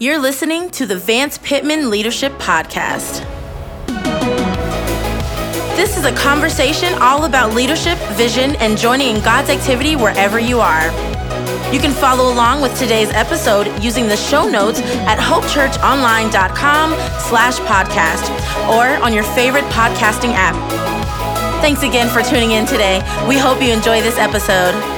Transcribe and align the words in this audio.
You're 0.00 0.20
listening 0.20 0.70
to 0.70 0.86
the 0.86 0.94
Vance 0.94 1.38
Pitman 1.38 1.90
Leadership 1.90 2.30
Podcast. 2.34 3.26
This 5.74 5.98
is 5.98 6.04
a 6.04 6.14
conversation 6.14 6.94
all 7.00 7.24
about 7.24 7.52
leadership, 7.52 7.98
vision, 8.12 8.54
and 8.60 8.78
joining 8.78 9.16
in 9.16 9.24
God's 9.24 9.50
activity 9.50 9.96
wherever 9.96 10.38
you 10.38 10.60
are. 10.60 10.86
You 11.74 11.80
can 11.80 11.90
follow 11.90 12.32
along 12.32 12.62
with 12.62 12.78
today's 12.78 13.10
episode 13.10 13.66
using 13.82 14.06
the 14.06 14.16
show 14.16 14.48
notes 14.48 14.78
at 15.08 15.18
hopechurchonline.com 15.18 16.90
slash 17.28 17.58
podcast 17.58 18.30
or 18.68 19.02
on 19.04 19.12
your 19.12 19.24
favorite 19.24 19.64
podcasting 19.64 20.30
app. 20.32 20.54
Thanks 21.60 21.82
again 21.82 22.08
for 22.08 22.22
tuning 22.22 22.52
in 22.52 22.66
today. 22.66 23.00
We 23.26 23.36
hope 23.36 23.60
you 23.60 23.72
enjoy 23.72 24.00
this 24.00 24.16
episode. 24.16 24.97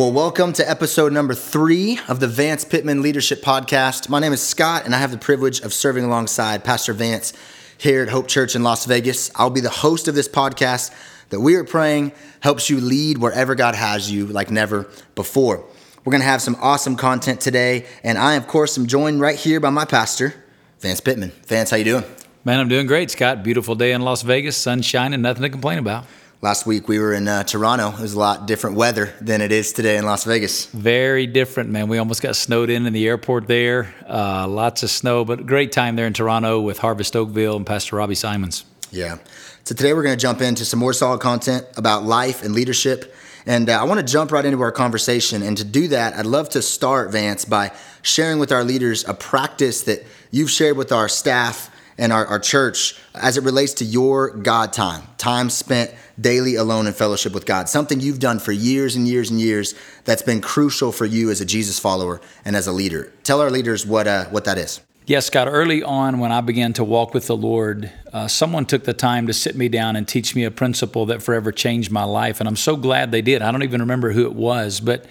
Well, 0.00 0.12
welcome 0.12 0.54
to 0.54 0.66
episode 0.66 1.12
number 1.12 1.34
three 1.34 2.00
of 2.08 2.20
the 2.20 2.26
Vance 2.26 2.64
Pitman 2.64 3.02
Leadership 3.02 3.42
Podcast. 3.42 4.08
My 4.08 4.18
name 4.18 4.32
is 4.32 4.40
Scott, 4.40 4.86
and 4.86 4.94
I 4.94 4.98
have 4.98 5.10
the 5.10 5.18
privilege 5.18 5.60
of 5.60 5.74
serving 5.74 6.04
alongside 6.04 6.64
Pastor 6.64 6.94
Vance 6.94 7.34
here 7.76 8.02
at 8.02 8.08
Hope 8.08 8.26
Church 8.26 8.56
in 8.56 8.62
Las 8.62 8.86
Vegas. 8.86 9.30
I'll 9.34 9.50
be 9.50 9.60
the 9.60 9.68
host 9.68 10.08
of 10.08 10.14
this 10.14 10.26
podcast 10.26 10.90
that 11.28 11.40
we 11.40 11.54
are 11.54 11.64
praying 11.64 12.12
helps 12.40 12.70
you 12.70 12.80
lead 12.80 13.18
wherever 13.18 13.54
God 13.54 13.74
has 13.74 14.10
you 14.10 14.26
like 14.26 14.50
never 14.50 14.88
before. 15.14 15.66
We're 16.02 16.12
going 16.12 16.22
to 16.22 16.28
have 16.28 16.40
some 16.40 16.56
awesome 16.62 16.96
content 16.96 17.42
today, 17.42 17.84
and 18.02 18.16
I, 18.16 18.36
of 18.36 18.46
course, 18.46 18.78
am 18.78 18.86
joined 18.86 19.20
right 19.20 19.38
here 19.38 19.60
by 19.60 19.68
my 19.68 19.84
pastor, 19.84 20.32
Vance 20.78 21.02
Pitman. 21.02 21.32
Vance, 21.46 21.68
how 21.68 21.76
you 21.76 21.84
doing? 21.84 22.04
Man, 22.42 22.58
I'm 22.58 22.68
doing 22.68 22.86
great, 22.86 23.10
Scott. 23.10 23.42
Beautiful 23.42 23.74
day 23.74 23.92
in 23.92 24.00
Las 24.00 24.22
Vegas, 24.22 24.56
sunshine, 24.56 25.12
and 25.12 25.22
nothing 25.22 25.42
to 25.42 25.50
complain 25.50 25.78
about. 25.78 26.06
Last 26.42 26.64
week 26.64 26.88
we 26.88 26.98
were 26.98 27.12
in 27.12 27.28
uh, 27.28 27.44
Toronto. 27.44 27.90
It 27.90 28.00
was 28.00 28.14
a 28.14 28.18
lot 28.18 28.46
different 28.46 28.74
weather 28.74 29.12
than 29.20 29.42
it 29.42 29.52
is 29.52 29.74
today 29.74 29.98
in 29.98 30.06
Las 30.06 30.24
Vegas. 30.24 30.64
Very 30.64 31.26
different, 31.26 31.68
man. 31.68 31.86
We 31.88 31.98
almost 31.98 32.22
got 32.22 32.34
snowed 32.34 32.70
in 32.70 32.86
in 32.86 32.94
the 32.94 33.06
airport 33.06 33.46
there. 33.46 33.94
Uh, 34.08 34.48
lots 34.48 34.82
of 34.82 34.88
snow, 34.88 35.22
but 35.26 35.44
great 35.44 35.70
time 35.70 35.96
there 35.96 36.06
in 36.06 36.14
Toronto 36.14 36.58
with 36.58 36.78
Harvest 36.78 37.14
Oakville 37.14 37.58
and 37.58 37.66
Pastor 37.66 37.96
Robbie 37.96 38.14
Symons. 38.14 38.64
Yeah. 38.90 39.18
So 39.64 39.74
today 39.74 39.92
we're 39.92 40.02
going 40.02 40.16
to 40.16 40.22
jump 40.22 40.40
into 40.40 40.64
some 40.64 40.80
more 40.80 40.94
solid 40.94 41.20
content 41.20 41.66
about 41.76 42.04
life 42.04 42.42
and 42.42 42.54
leadership. 42.54 43.14
And 43.44 43.68
uh, 43.68 43.78
I 43.78 43.84
want 43.84 44.00
to 44.00 44.06
jump 44.10 44.32
right 44.32 44.44
into 44.44 44.62
our 44.62 44.72
conversation. 44.72 45.42
And 45.42 45.58
to 45.58 45.64
do 45.64 45.88
that, 45.88 46.14
I'd 46.14 46.24
love 46.24 46.48
to 46.50 46.62
start, 46.62 47.12
Vance, 47.12 47.44
by 47.44 47.70
sharing 48.00 48.38
with 48.38 48.50
our 48.50 48.64
leaders 48.64 49.06
a 49.06 49.12
practice 49.12 49.82
that 49.82 50.06
you've 50.30 50.50
shared 50.50 50.78
with 50.78 50.90
our 50.90 51.06
staff 51.06 51.70
and 51.98 52.14
our, 52.14 52.26
our 52.26 52.38
church 52.38 52.98
as 53.14 53.36
it 53.36 53.44
relates 53.44 53.74
to 53.74 53.84
your 53.84 54.30
God 54.30 54.72
time, 54.72 55.02
time 55.18 55.50
spent 55.50 55.94
daily 56.20 56.54
alone 56.54 56.86
in 56.86 56.92
fellowship 56.92 57.32
with 57.32 57.46
God, 57.46 57.68
something 57.68 58.00
you've 58.00 58.18
done 58.18 58.38
for 58.38 58.52
years 58.52 58.96
and 58.96 59.08
years 59.08 59.30
and 59.30 59.40
years 59.40 59.74
that's 60.04 60.22
been 60.22 60.40
crucial 60.40 60.92
for 60.92 61.06
you 61.06 61.30
as 61.30 61.40
a 61.40 61.44
Jesus 61.44 61.78
follower 61.78 62.20
and 62.44 62.56
as 62.56 62.66
a 62.66 62.72
leader. 62.72 63.12
Tell 63.22 63.40
our 63.40 63.50
leaders 63.50 63.86
what, 63.86 64.06
uh, 64.06 64.26
what 64.26 64.44
that 64.44 64.58
is. 64.58 64.80
Yes, 65.06 65.26
Scott, 65.26 65.48
early 65.48 65.82
on 65.82 66.20
when 66.20 66.30
I 66.30 66.40
began 66.40 66.72
to 66.74 66.84
walk 66.84 67.14
with 67.14 67.26
the 67.26 67.36
Lord, 67.36 67.90
uh, 68.12 68.28
someone 68.28 68.64
took 68.64 68.84
the 68.84 68.94
time 68.94 69.26
to 69.26 69.32
sit 69.32 69.56
me 69.56 69.68
down 69.68 69.96
and 69.96 70.06
teach 70.06 70.36
me 70.36 70.44
a 70.44 70.50
principle 70.50 71.06
that 71.06 71.22
forever 71.22 71.50
changed 71.50 71.90
my 71.90 72.04
life. 72.04 72.38
And 72.38 72.48
I'm 72.48 72.56
so 72.56 72.76
glad 72.76 73.10
they 73.10 73.22
did. 73.22 73.42
I 73.42 73.50
don't 73.50 73.62
even 73.62 73.80
remember 73.80 74.12
who 74.12 74.26
it 74.26 74.34
was, 74.34 74.78
but 74.78 75.06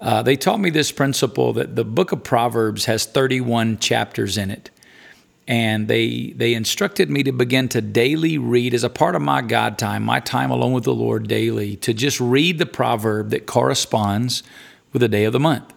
uh, 0.00 0.22
they 0.22 0.36
taught 0.36 0.60
me 0.60 0.70
this 0.70 0.92
principle 0.92 1.54
that 1.54 1.74
the 1.74 1.84
book 1.84 2.12
of 2.12 2.22
Proverbs 2.22 2.84
has 2.84 3.04
31 3.04 3.78
chapters 3.78 4.36
in 4.36 4.50
it 4.50 4.70
and 5.48 5.88
they 5.88 6.32
they 6.36 6.54
instructed 6.54 7.10
me 7.10 7.22
to 7.24 7.32
begin 7.32 7.68
to 7.70 7.80
daily 7.80 8.38
read 8.38 8.74
as 8.74 8.84
a 8.84 8.90
part 8.90 9.16
of 9.16 9.22
my 9.22 9.42
God 9.42 9.78
time, 9.78 10.02
my 10.02 10.20
time 10.20 10.50
alone 10.50 10.72
with 10.72 10.84
the 10.84 10.94
Lord 10.94 11.28
daily, 11.28 11.76
to 11.76 11.92
just 11.92 12.20
read 12.20 12.58
the 12.58 12.66
proverb 12.66 13.30
that 13.30 13.46
corresponds 13.46 14.42
with 14.92 15.00
the 15.00 15.08
day 15.08 15.24
of 15.24 15.32
the 15.32 15.40
month. 15.40 15.72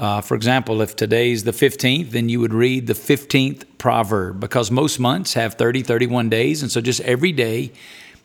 Uh, 0.00 0.20
for 0.20 0.36
example, 0.36 0.80
if 0.80 0.94
today's 0.94 1.42
the 1.42 1.50
15th, 1.50 2.10
then 2.10 2.28
you 2.28 2.38
would 2.38 2.54
read 2.54 2.86
the 2.86 2.92
15th 2.92 3.64
proverb 3.78 4.38
because 4.38 4.70
most 4.70 5.00
months 5.00 5.34
have 5.34 5.54
30, 5.54 5.82
31 5.82 6.28
days. 6.28 6.62
And 6.62 6.70
so 6.70 6.80
just 6.80 7.00
every 7.00 7.32
day, 7.32 7.72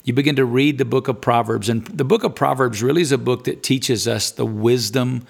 you 0.04 0.14
begin 0.14 0.36
to 0.36 0.46
read 0.46 0.78
the 0.78 0.86
book 0.86 1.08
of 1.08 1.20
Proverbs. 1.20 1.70
And 1.70 1.86
the 1.86 2.04
book 2.04 2.24
of 2.24 2.36
Proverbs 2.36 2.84
really 2.84 3.02
is 3.02 3.12
a 3.12 3.18
book 3.18 3.46
that 3.46 3.64
teaches 3.64 4.08
us 4.08 4.30
the 4.30 4.46
wisdom 4.46 5.26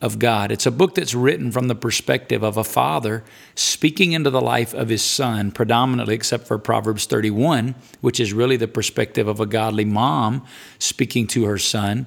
of 0.00 0.18
God. 0.18 0.52
It's 0.52 0.66
a 0.66 0.70
book 0.70 0.94
that's 0.94 1.14
written 1.14 1.50
from 1.50 1.68
the 1.68 1.74
perspective 1.74 2.42
of 2.42 2.56
a 2.56 2.64
father 2.64 3.24
speaking 3.54 4.12
into 4.12 4.30
the 4.30 4.40
life 4.40 4.74
of 4.74 4.88
his 4.88 5.02
son, 5.02 5.50
predominantly, 5.50 6.14
except 6.14 6.46
for 6.46 6.58
Proverbs 6.58 7.06
31, 7.06 7.74
which 8.00 8.20
is 8.20 8.32
really 8.32 8.56
the 8.56 8.68
perspective 8.68 9.26
of 9.26 9.40
a 9.40 9.46
godly 9.46 9.84
mom 9.84 10.44
speaking 10.78 11.26
to 11.28 11.46
her 11.46 11.58
son. 11.58 12.06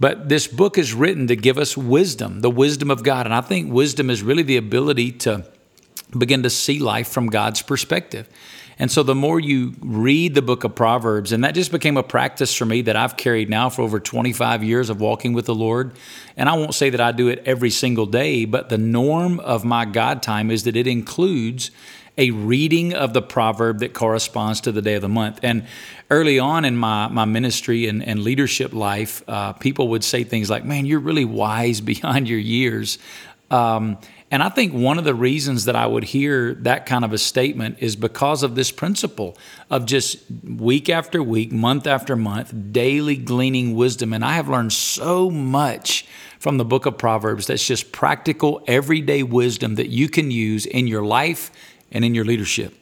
But 0.00 0.28
this 0.28 0.46
book 0.46 0.78
is 0.78 0.94
written 0.94 1.26
to 1.28 1.36
give 1.36 1.58
us 1.58 1.76
wisdom, 1.76 2.40
the 2.40 2.50
wisdom 2.50 2.90
of 2.90 3.04
God. 3.04 3.26
And 3.26 3.34
I 3.34 3.42
think 3.42 3.72
wisdom 3.72 4.10
is 4.10 4.22
really 4.22 4.42
the 4.42 4.56
ability 4.56 5.12
to 5.12 5.44
begin 6.16 6.42
to 6.42 6.50
see 6.50 6.78
life 6.78 7.08
from 7.08 7.28
God's 7.28 7.62
perspective. 7.62 8.28
And 8.80 8.90
so 8.90 9.02
the 9.02 9.14
more 9.14 9.38
you 9.38 9.74
read 9.80 10.34
the 10.34 10.40
book 10.40 10.64
of 10.64 10.74
Proverbs, 10.74 11.32
and 11.32 11.44
that 11.44 11.54
just 11.54 11.70
became 11.70 11.98
a 11.98 12.02
practice 12.02 12.54
for 12.54 12.64
me 12.64 12.80
that 12.82 12.96
I've 12.96 13.14
carried 13.14 13.50
now 13.50 13.68
for 13.68 13.82
over 13.82 14.00
25 14.00 14.64
years 14.64 14.88
of 14.88 15.02
walking 15.02 15.34
with 15.34 15.44
the 15.44 15.54
Lord. 15.54 15.92
And 16.34 16.48
I 16.48 16.56
won't 16.56 16.72
say 16.72 16.88
that 16.88 17.00
I 17.00 17.12
do 17.12 17.28
it 17.28 17.42
every 17.44 17.68
single 17.68 18.06
day, 18.06 18.46
but 18.46 18.70
the 18.70 18.78
norm 18.78 19.38
of 19.40 19.66
my 19.66 19.84
God 19.84 20.22
time 20.22 20.50
is 20.50 20.64
that 20.64 20.76
it 20.76 20.86
includes 20.86 21.70
a 22.16 22.30
reading 22.30 22.94
of 22.94 23.12
the 23.12 23.20
proverb 23.20 23.80
that 23.80 23.92
corresponds 23.92 24.62
to 24.62 24.72
the 24.72 24.80
day 24.80 24.94
of 24.94 25.02
the 25.02 25.10
month. 25.10 25.40
And 25.42 25.66
early 26.10 26.38
on 26.38 26.64
in 26.64 26.74
my, 26.74 27.08
my 27.08 27.26
ministry 27.26 27.86
and, 27.86 28.02
and 28.02 28.22
leadership 28.22 28.72
life, 28.72 29.22
uh, 29.28 29.52
people 29.52 29.88
would 29.88 30.04
say 30.04 30.24
things 30.24 30.48
like, 30.48 30.64
Man, 30.64 30.86
you're 30.86 31.00
really 31.00 31.26
wise 31.26 31.80
beyond 31.82 32.30
your 32.30 32.38
years. 32.38 32.98
Um, 33.50 33.98
and 34.30 34.44
I 34.44 34.48
think 34.48 34.72
one 34.72 34.96
of 34.96 35.04
the 35.04 35.14
reasons 35.14 35.64
that 35.64 35.74
I 35.74 35.86
would 35.86 36.04
hear 36.04 36.54
that 36.54 36.86
kind 36.86 37.04
of 37.04 37.12
a 37.12 37.18
statement 37.18 37.78
is 37.80 37.96
because 37.96 38.44
of 38.44 38.54
this 38.54 38.70
principle 38.70 39.36
of 39.70 39.86
just 39.86 40.18
week 40.44 40.88
after 40.88 41.20
week, 41.20 41.50
month 41.50 41.88
after 41.88 42.14
month, 42.14 42.54
daily 42.70 43.16
gleaning 43.16 43.74
wisdom. 43.74 44.12
And 44.12 44.24
I 44.24 44.34
have 44.34 44.48
learned 44.48 44.72
so 44.72 45.30
much 45.30 46.06
from 46.38 46.58
the 46.58 46.64
book 46.64 46.86
of 46.86 46.96
Proverbs 46.96 47.48
that's 47.48 47.66
just 47.66 47.90
practical, 47.90 48.62
everyday 48.68 49.24
wisdom 49.24 49.74
that 49.74 49.88
you 49.88 50.08
can 50.08 50.30
use 50.30 50.64
in 50.64 50.86
your 50.86 51.04
life 51.04 51.50
and 51.90 52.04
in 52.04 52.14
your 52.14 52.24
leadership. 52.24 52.79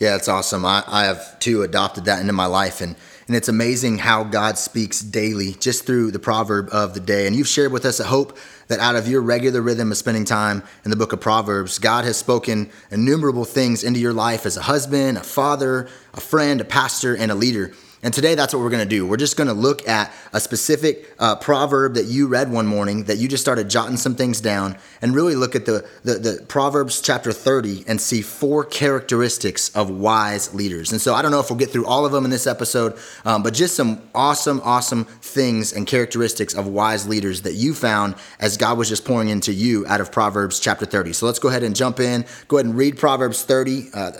Yeah, 0.00 0.16
it's 0.16 0.28
awesome. 0.28 0.64
I, 0.64 0.82
I 0.86 1.04
have 1.04 1.38
too 1.38 1.62
adopted 1.62 2.06
that 2.06 2.20
into 2.20 2.32
my 2.32 2.46
life. 2.46 2.80
And 2.80 2.96
and 3.30 3.36
it's 3.36 3.48
amazing 3.48 3.98
how 3.98 4.24
God 4.24 4.58
speaks 4.58 4.98
daily 4.98 5.52
just 5.52 5.86
through 5.86 6.10
the 6.10 6.18
proverb 6.18 6.68
of 6.72 6.94
the 6.94 7.00
day. 7.00 7.28
And 7.28 7.36
you've 7.36 7.46
shared 7.46 7.70
with 7.70 7.84
us 7.84 8.00
a 8.00 8.04
hope 8.04 8.36
that 8.66 8.80
out 8.80 8.96
of 8.96 9.06
your 9.06 9.20
regular 9.20 9.62
rhythm 9.62 9.92
of 9.92 9.98
spending 9.98 10.24
time 10.24 10.64
in 10.84 10.90
the 10.90 10.96
book 10.96 11.12
of 11.12 11.20
Proverbs, 11.20 11.78
God 11.78 12.04
has 12.04 12.16
spoken 12.16 12.72
innumerable 12.90 13.44
things 13.44 13.84
into 13.84 14.00
your 14.00 14.12
life 14.12 14.46
as 14.46 14.56
a 14.56 14.62
husband, 14.62 15.16
a 15.16 15.22
father, 15.22 15.86
a 16.12 16.20
friend, 16.20 16.60
a 16.60 16.64
pastor, 16.64 17.16
and 17.16 17.30
a 17.30 17.36
leader. 17.36 17.72
And 18.02 18.14
today, 18.14 18.34
that's 18.34 18.54
what 18.54 18.60
we're 18.60 18.70
going 18.70 18.82
to 18.82 18.88
do. 18.88 19.06
We're 19.06 19.18
just 19.18 19.36
going 19.36 19.48
to 19.48 19.54
look 19.54 19.86
at 19.86 20.10
a 20.32 20.40
specific 20.40 21.14
uh, 21.18 21.36
proverb 21.36 21.94
that 21.94 22.06
you 22.06 22.28
read 22.28 22.50
one 22.50 22.66
morning 22.66 23.04
that 23.04 23.18
you 23.18 23.28
just 23.28 23.42
started 23.42 23.68
jotting 23.68 23.98
some 23.98 24.14
things 24.14 24.40
down 24.40 24.78
and 25.02 25.14
really 25.14 25.34
look 25.34 25.54
at 25.54 25.66
the, 25.66 25.86
the, 26.02 26.14
the, 26.14 26.44
Proverbs 26.48 27.02
chapter 27.02 27.30
30 27.30 27.84
and 27.86 28.00
see 28.00 28.22
four 28.22 28.64
characteristics 28.64 29.68
of 29.76 29.90
wise 29.90 30.54
leaders. 30.54 30.92
And 30.92 31.00
so 31.00 31.14
I 31.14 31.20
don't 31.20 31.30
know 31.30 31.40
if 31.40 31.50
we'll 31.50 31.58
get 31.58 31.70
through 31.70 31.84
all 31.84 32.06
of 32.06 32.12
them 32.12 32.24
in 32.24 32.30
this 32.30 32.46
episode, 32.46 32.98
um, 33.26 33.42
but 33.42 33.52
just 33.52 33.76
some 33.76 34.00
awesome, 34.14 34.62
awesome 34.64 35.04
things 35.04 35.74
and 35.74 35.86
characteristics 35.86 36.54
of 36.54 36.66
wise 36.66 37.06
leaders 37.06 37.42
that 37.42 37.52
you 37.52 37.74
found 37.74 38.14
as 38.38 38.56
God 38.56 38.78
was 38.78 38.88
just 38.88 39.04
pouring 39.04 39.28
into 39.28 39.52
you 39.52 39.86
out 39.86 40.00
of 40.00 40.10
Proverbs 40.10 40.58
chapter 40.58 40.86
30. 40.86 41.12
So 41.12 41.26
let's 41.26 41.38
go 41.38 41.48
ahead 41.48 41.62
and 41.62 41.76
jump 41.76 42.00
in. 42.00 42.24
Go 42.48 42.56
ahead 42.56 42.66
and 42.66 42.76
read 42.76 42.96
Proverbs 42.96 43.42
30. 43.42 43.90
Uh, 43.92 44.12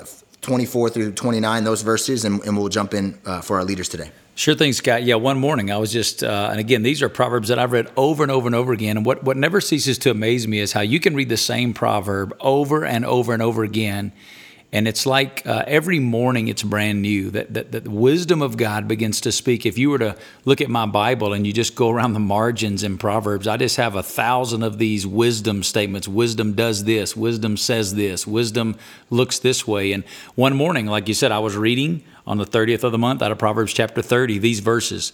24 0.43 0.91
through 0.91 1.13
29, 1.13 1.65
those 1.65 1.83
verses, 1.83 2.25
and, 2.25 2.43
and 2.45 2.57
we'll 2.57 2.69
jump 2.69 2.95
in 2.95 3.19
uh, 3.27 3.41
for 3.41 3.57
our 3.57 3.65
leaders 3.65 3.89
today. 3.89 4.11
Sure 4.35 4.55
thing, 4.55 4.73
Scott. 4.73 5.03
Yeah, 5.03 5.17
one 5.17 5.39
morning 5.39 5.71
I 5.71 5.77
was 5.77 5.93
just, 5.93 6.25
uh, 6.25 6.49
and 6.51 6.59
again, 6.59 6.83
these 6.83 7.03
are 7.03 7.11
proverbs 7.11 7.49
that 7.49 7.59
I've 7.59 7.73
read 7.73 7.91
over 7.97 8.23
and 8.23 8.33
over 8.33 8.47
and 8.47 8.55
over 8.55 8.73
again. 8.73 8.97
And 8.97 9.05
what, 9.05 9.23
what 9.23 9.37
never 9.37 9.61
ceases 9.61 9.99
to 9.99 10.11
amaze 10.11 10.49
me 10.49 10.61
is 10.61 10.73
how 10.73 10.81
you 10.81 10.99
can 10.99 11.15
read 11.15 11.29
the 11.29 11.37
same 11.37 11.75
proverb 11.75 12.35
over 12.41 12.85
and 12.85 13.05
over 13.05 13.35
and 13.35 13.43
over 13.43 13.65
again 13.65 14.13
and 14.73 14.87
it's 14.87 15.05
like 15.05 15.45
uh, 15.47 15.65
every 15.67 15.99
morning 15.99 16.47
it's 16.47 16.63
brand 16.63 17.03
new 17.03 17.31
that, 17.31 17.53
that, 17.55 17.73
that 17.73 17.85
the 17.85 17.91
wisdom 17.91 18.41
of 18.41 18.57
god 18.57 18.87
begins 18.87 19.21
to 19.23 19.33
speak. 19.33 19.67
If 19.67 19.77
you 19.77 19.91
were 19.91 19.99
to 19.99 20.17
look 20.45 20.61
at 20.61 20.71
my 20.71 20.87
bible 20.87 21.33
and 21.33 21.47
you 21.47 21.53
just 21.53 21.75
go 21.75 21.91
around 21.91 22.13
the 22.13 22.21
margins 22.21 22.83
in 22.83 22.97
proverbs 22.97 23.47
i 23.47 23.57
just 23.57 23.77
have 23.77 23.97
a 23.97 24.03
thousand 24.03 24.63
of 24.63 24.79
these 24.79 25.07
wisdom 25.07 25.63
statements. 25.63 26.07
Wisdom 26.07 26.53
does 26.55 26.85
this. 26.85 27.17
Wisdom 27.17 27.57
says 27.57 27.95
this. 27.95 28.27
Wisdom 28.27 28.77
looks 29.11 29.39
this 29.39 29.67
way. 29.67 29.93
And 29.93 30.05
one 30.35 30.55
morning 30.55 30.87
like 30.87 31.09
you 31.09 31.15
said 31.15 31.33
i 31.33 31.39
was 31.39 31.57
reading 31.57 32.05
on 32.27 32.39
the 32.39 32.47
30th 32.47 32.85
of 32.85 32.93
the 32.93 32.99
month 32.99 33.23
out 33.23 33.33
of 33.33 33.39
proverbs 33.39 33.73
chapter 33.73 34.03
30 34.03 34.39
these 34.39 34.61
verses. 34.61 35.13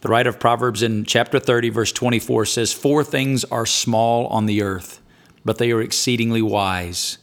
The 0.00 0.08
writer 0.08 0.28
of 0.28 0.38
proverbs 0.38 0.82
in 0.82 1.04
chapter 1.04 1.40
30 1.40 1.70
verse 1.70 1.92
24 1.92 2.44
says 2.44 2.72
four 2.72 3.02
things 3.02 3.44
are 3.44 3.66
small 3.66 4.26
on 4.26 4.46
the 4.46 4.62
earth 4.62 5.00
but 5.44 5.56
they 5.56 5.72
are 5.72 5.80
exceedingly 5.80 6.42
wise 6.42 7.16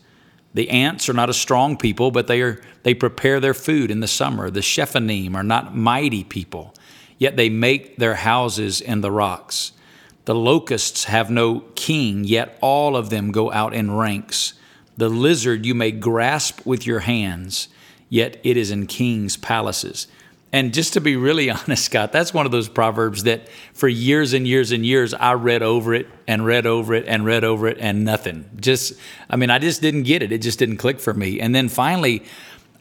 the 0.55 0.69
ants 0.69 1.09
are 1.09 1.13
not 1.13 1.29
a 1.29 1.33
strong 1.33 1.75
people, 1.75 2.11
but 2.11 2.27
they, 2.27 2.41
are, 2.41 2.61
they 2.83 2.93
prepare 2.93 3.41
their 3.41 3.53
food 3.53 3.91
in 3.91 3.99
the 3.99 4.07
summer. 4.07 4.49
The 4.49 4.61
Shephanim 4.61 5.35
are 5.35 5.43
not 5.43 5.75
mighty 5.75 6.23
people, 6.23 6.73
yet 7.17 7.35
they 7.35 7.49
make 7.49 7.97
their 7.97 8.15
houses 8.15 8.79
in 8.79 9.01
the 9.01 9.11
rocks. 9.11 9.73
The 10.23 10.33
locusts 10.33 11.03
have 11.03 11.29
no 11.29 11.59
king, 11.75 12.23
yet 12.23 12.57
all 12.61 12.95
of 12.95 13.09
them 13.09 13.33
go 13.33 13.51
out 13.51 13.73
in 13.73 13.91
ranks. 13.91 14.53
The 14.95 15.09
lizard 15.09 15.65
you 15.65 15.75
may 15.75 15.91
grasp 15.91 16.65
with 16.65 16.87
your 16.87 17.01
hands, 17.01 17.67
yet 18.07 18.39
it 18.41 18.55
is 18.55 18.71
in 18.71 18.87
kings' 18.87 19.35
palaces. 19.35 20.07
And 20.51 20.73
just 20.73 20.93
to 20.93 21.01
be 21.01 21.15
really 21.15 21.49
honest, 21.51 21.85
Scott, 21.85 22.11
that's 22.11 22.33
one 22.33 22.45
of 22.45 22.51
those 22.51 22.69
proverbs 22.69 23.23
that 23.23 23.47
for 23.73 23.87
years 23.87 24.33
and 24.33 24.47
years 24.47 24.71
and 24.71 24.85
years 24.85 25.13
I 25.13 25.33
read 25.33 25.61
over 25.61 25.93
it 25.93 26.07
and 26.27 26.45
read 26.45 26.65
over 26.65 26.93
it 26.93 27.05
and 27.07 27.25
read 27.25 27.43
over 27.43 27.67
it 27.67 27.77
and 27.79 28.05
nothing. 28.05 28.49
Just, 28.59 28.93
I 29.29 29.35
mean, 29.35 29.49
I 29.49 29.59
just 29.59 29.81
didn't 29.81 30.03
get 30.03 30.23
it. 30.23 30.31
It 30.31 30.41
just 30.41 30.59
didn't 30.59 30.77
click 30.77 30.99
for 30.99 31.13
me. 31.13 31.39
And 31.39 31.53
then 31.53 31.69
finally, 31.69 32.23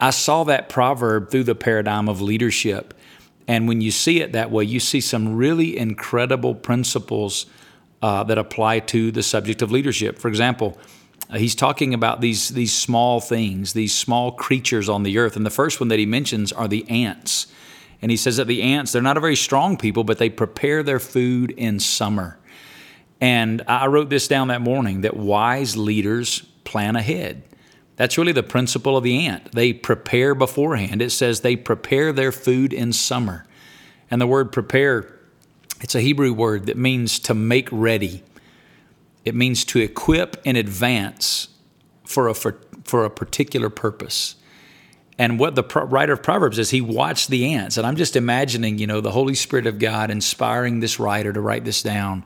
I 0.01 0.11
saw 0.11 0.45
that 0.45 0.69
proverb 0.69 1.31
through 1.31 1.45
the 1.45 1.55
paradigm 1.55 2.09
of 2.09 2.21
leadership. 2.21 2.95
And 3.47 3.69
when 3.69 3.81
you 3.81 3.91
see 3.91 4.21
it 4.21 4.33
that 4.33 4.51
way, 4.51 4.65
you 4.65 4.81
see 4.81 5.01
some 5.01 5.37
really 5.37 5.77
incredible 5.77 6.55
principles 6.55 7.47
uh, 8.03 8.25
that 8.25 8.39
apply 8.39 8.81
to 8.81 9.11
the 9.11 9.23
subject 9.23 9.63
of 9.63 9.71
leadership. 9.71 10.19
For 10.19 10.29
example, 10.29 10.79
Uh, 11.31 11.39
he's 11.39 11.55
talking 11.55 11.95
about 11.95 12.21
these, 12.21 12.51
these 12.51 12.73
small 12.73 13.21
things, 13.21 13.73
these 13.73 13.95
small 13.95 14.33
creatures 14.33 14.89
on 14.89 15.03
the 15.03 15.19
earth. 15.19 15.37
And 15.37 15.47
the 15.47 15.51
first 15.51 15.81
one 15.81 15.89
that 15.89 15.99
he 15.99 16.07
mentions 16.07 16.53
are 16.53 16.69
the 16.69 16.89
ants. 16.89 17.47
And 18.03 18.11
he 18.11 18.17
says 18.17 18.37
that 18.37 18.47
the 18.47 18.63
ants, 18.63 18.93
they're 18.93 19.03
not 19.03 19.17
a 19.17 19.21
very 19.21 19.37
strong 19.37 19.77
people, 19.77 20.05
but 20.05 20.19
they 20.19 20.29
prepare 20.29 20.83
their 20.83 21.01
food 21.01 21.51
in 21.53 21.81
summer. 21.81 22.39
And 23.21 23.63
I 23.67 23.87
wrote 23.87 24.11
this 24.11 24.29
down 24.29 24.49
that 24.49 24.61
morning 24.61 25.01
that 25.03 25.17
wise 25.17 25.77
leaders 25.77 26.41
plan 26.65 26.97
ahead. 26.97 27.43
That's 27.97 28.19
really 28.19 28.33
the 28.33 28.43
principle 28.43 28.97
of 28.97 29.05
the 29.05 29.27
ant. 29.27 29.53
They 29.53 29.73
prepare 29.73 30.35
beforehand. 30.35 31.01
It 31.01 31.11
says 31.11 31.41
they 31.41 31.57
prepare 31.57 32.13
their 32.13 32.33
food 32.33 32.73
in 32.73 32.93
summer. 32.93 33.47
And 34.11 34.21
the 34.21 34.27
word 34.27 34.53
prepare, 34.53 35.19
it's 35.81 35.95
a 35.95 36.01
Hebrew 36.01 36.33
word 36.33 36.67
that 36.67 36.77
means 36.77 37.19
to 37.21 37.35
make 37.35 37.69
ready. 37.71 38.23
It 39.25 39.35
means 39.35 39.65
to 39.67 39.81
equip 39.81 40.37
in 40.45 40.57
advance 40.57 41.49
for 42.05 42.29
a, 42.29 42.35
for, 42.35 42.61
for 42.85 43.05
a 43.05 43.11
particular 43.11 43.71
purpose. 43.71 44.37
And 45.19 45.39
what 45.39 45.55
the 45.55 45.63
writer 45.63 46.13
of 46.13 46.23
Proverbs 46.23 46.59
is, 46.59 46.71
he 46.71 46.81
watched 46.81 47.29
the 47.29 47.55
ants. 47.55 47.77
And 47.77 47.87
I'm 47.87 47.97
just 47.97 48.17
imagining, 48.17 48.79
you 48.79 48.87
know, 48.87 49.01
the 49.01 49.13
Holy 49.13 49.35
Spirit 49.35 49.67
of 49.67 49.79
God 49.79 50.11
inspiring 50.11 50.81
this 50.81 50.99
writer 50.99 51.33
to 51.33 51.41
write 51.41 51.65
this 51.65 51.83
down. 51.83 52.25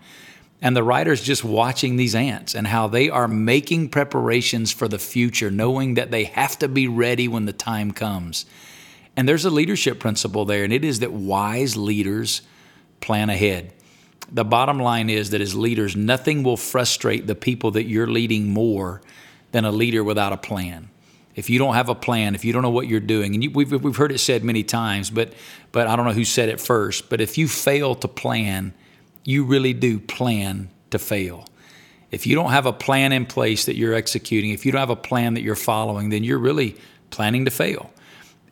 And 0.61 0.75
the 0.75 0.83
writer's 0.83 1.23
just 1.23 1.45
watching 1.45 1.97
these 1.97 2.15
ants 2.15 2.55
and 2.55 2.67
how 2.67 2.89
they 2.89 3.11
are 3.11 3.29
making 3.29 3.91
preparations 3.91 4.73
for 4.73 4.89
the 4.89 4.99
future, 4.99 5.51
knowing 5.51 5.95
that 5.95 6.11
they 6.11 6.25
have 6.25 6.59
to 6.59 6.69
be 6.69 6.89
ready 6.89 7.29
when 7.29 7.45
the 7.45 7.53
time 7.53 7.93
comes. 7.93 8.47
And 9.17 9.29
there's 9.29 9.45
a 9.45 9.51
leadership 9.51 10.01
principle 10.01 10.45
there, 10.45 10.65
and 10.65 10.73
it 10.73 10.85
is 10.85 11.01
that 11.01 11.13
wise 11.13 11.77
leaders 11.77 12.43
plan 13.01 13.31
ahead. 13.31 13.73
The 14.31 14.45
bottom 14.45 14.79
line 14.79 15.09
is 15.09 15.31
that 15.31 15.41
as 15.41 15.55
leaders, 15.55 15.97
nothing 15.97 16.43
will 16.43 16.57
frustrate 16.57 17.27
the 17.27 17.35
people 17.35 17.71
that 17.73 17.85
you're 17.85 18.07
leading 18.07 18.53
more 18.53 19.01
than 19.53 19.65
a 19.65 19.73
leader 19.73 20.05
without 20.05 20.33
a 20.33 20.37
plan 20.37 20.91
if 21.39 21.49
you 21.49 21.61
don't 21.61 21.75
have 21.75 21.89
a 21.89 21.95
plan, 21.95 22.35
if 22.35 22.45
you 22.45 22.53
don't 22.53 22.63
know 22.63 22.71
what 22.71 22.89
you're 22.89 22.99
doing, 22.99 23.33
and 23.33 23.45
you, 23.45 23.51
we've, 23.53 23.71
we've 23.71 23.95
heard 23.95 24.11
it 24.11 24.19
said 24.19 24.43
many 24.43 24.65
times, 24.65 25.09
but, 25.09 25.33
but 25.71 25.87
I 25.87 25.95
don't 25.95 26.05
know 26.05 26.13
who 26.13 26.25
said 26.25 26.49
it 26.49 26.61
first, 26.61 27.09
but 27.09 27.21
if 27.21 27.39
you 27.39 27.47
fail 27.47 27.95
to 27.95 28.09
plan, 28.09 28.75
you 29.23 29.45
really 29.45 29.73
do 29.73 30.01
plan 30.01 30.69
to 30.91 30.99
fail. 30.99 31.47
If 32.11 32.27
you 32.27 32.35
don't 32.35 32.51
have 32.51 32.67
a 32.67 32.73
plan 32.73 33.13
in 33.13 33.25
place 33.25 33.67
that 33.67 33.77
you're 33.77 33.95
executing, 33.95 34.51
if 34.51 34.67
you 34.67 34.73
don't 34.73 34.81
have 34.81 34.91
a 34.91 34.97
plan 34.97 35.35
that 35.35 35.43
you're 35.43 35.55
following, 35.55 36.09
then 36.09 36.25
you're 36.25 36.41
really 36.41 36.77
planning 37.11 37.45
to 37.45 37.53
fail. 37.53 37.93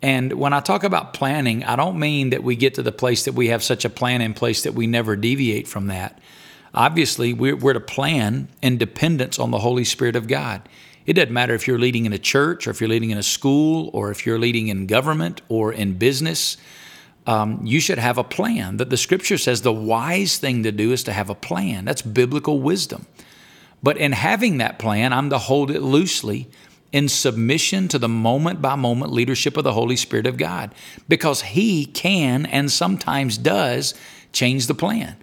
And 0.03 0.35
when 0.35 0.53
I 0.53 0.61
talk 0.61 0.85
about 0.85 1.15
planning, 1.15 1.65
I 1.65 1.77
don't 1.77 1.99
mean 1.99 2.31
that 2.31 2.43
we 2.43 2.57
get 2.57 2.75
to 2.75 2.83
the 2.83 2.93
place 2.93 3.25
that 3.25 3.35
we 3.35 3.49
have 3.49 3.63
such 3.63 3.85
a 3.85 3.91
plan 3.91 4.21
in 4.21 4.35
place 4.35 4.63
that 4.63 4.75
we 4.75 4.87
never 4.87 5.17
deviate 5.17 5.67
from 5.67 5.87
that. 5.87 6.21
Obviously, 6.75 7.33
we're, 7.33 7.57
we're 7.57 7.73
to 7.73 7.81
plan 7.81 8.49
in 8.61 8.77
dependence 8.77 9.39
on 9.39 9.51
the 9.51 9.59
Holy 9.59 9.85
Spirit 9.85 10.15
of 10.15 10.29
God. 10.29 10.69
It 11.07 11.15
doesn't 11.15 11.33
matter 11.33 11.55
if 11.55 11.67
you're 11.67 11.79
leading 11.79 12.05
in 12.05 12.13
a 12.13 12.19
church 12.19 12.67
or 12.67 12.71
if 12.71 12.81
you're 12.81 12.91
leading 12.91 13.11
in 13.11 13.19
a 13.19 13.23
school 13.23 13.91
or 13.93 14.11
if 14.11 14.27
you're 14.27 14.39
leading 14.39 14.69
in 14.69 14.87
government 14.87 15.41
or 15.49 15.73
in 15.73 15.95
business. 15.95 16.57
Um, 17.27 17.61
you 17.65 17.81
should 17.81 17.99
have 17.99 18.19
a 18.19 18.25
plan. 18.25 18.77
That 18.77 18.91
the 18.91 18.97
scripture 18.97 19.39
says 19.39 19.63
the 19.63 19.73
wise 19.73 20.39
thing 20.39 20.65
to 20.65 20.73
do 20.73 20.93
is 20.93 21.03
to 21.05 21.13
have 21.13 21.31
a 21.31 21.35
plan. 21.35 21.85
That's 21.85 22.03
biblical 22.03 22.61
wisdom. 22.61 23.07
But 23.83 23.97
in 23.97 24.13
having 24.13 24.59
that 24.59 24.79
plan, 24.79 25.13
I'm 25.13 25.31
to 25.31 25.39
hold 25.39 25.71
it 25.71 25.81
loosely 25.81 26.49
in 26.97 27.11
submission 27.11 27.89
to 27.89 27.99
the 27.99 28.09
moment 28.09 28.63
by 28.63 28.75
moment 28.75 29.13
leadership 29.13 29.59
of 29.59 29.65
the 29.65 29.73
Holy 29.75 29.97
Spirit 29.97 30.27
of 30.27 30.39
God 30.39 30.75
because 31.11 31.43
He 31.43 31.85
can 31.85 32.47
and 32.47 32.73
sometimes 32.73 33.37
does 33.37 33.93
change 34.33 34.67
the 34.67 34.75
plan. 34.75 35.15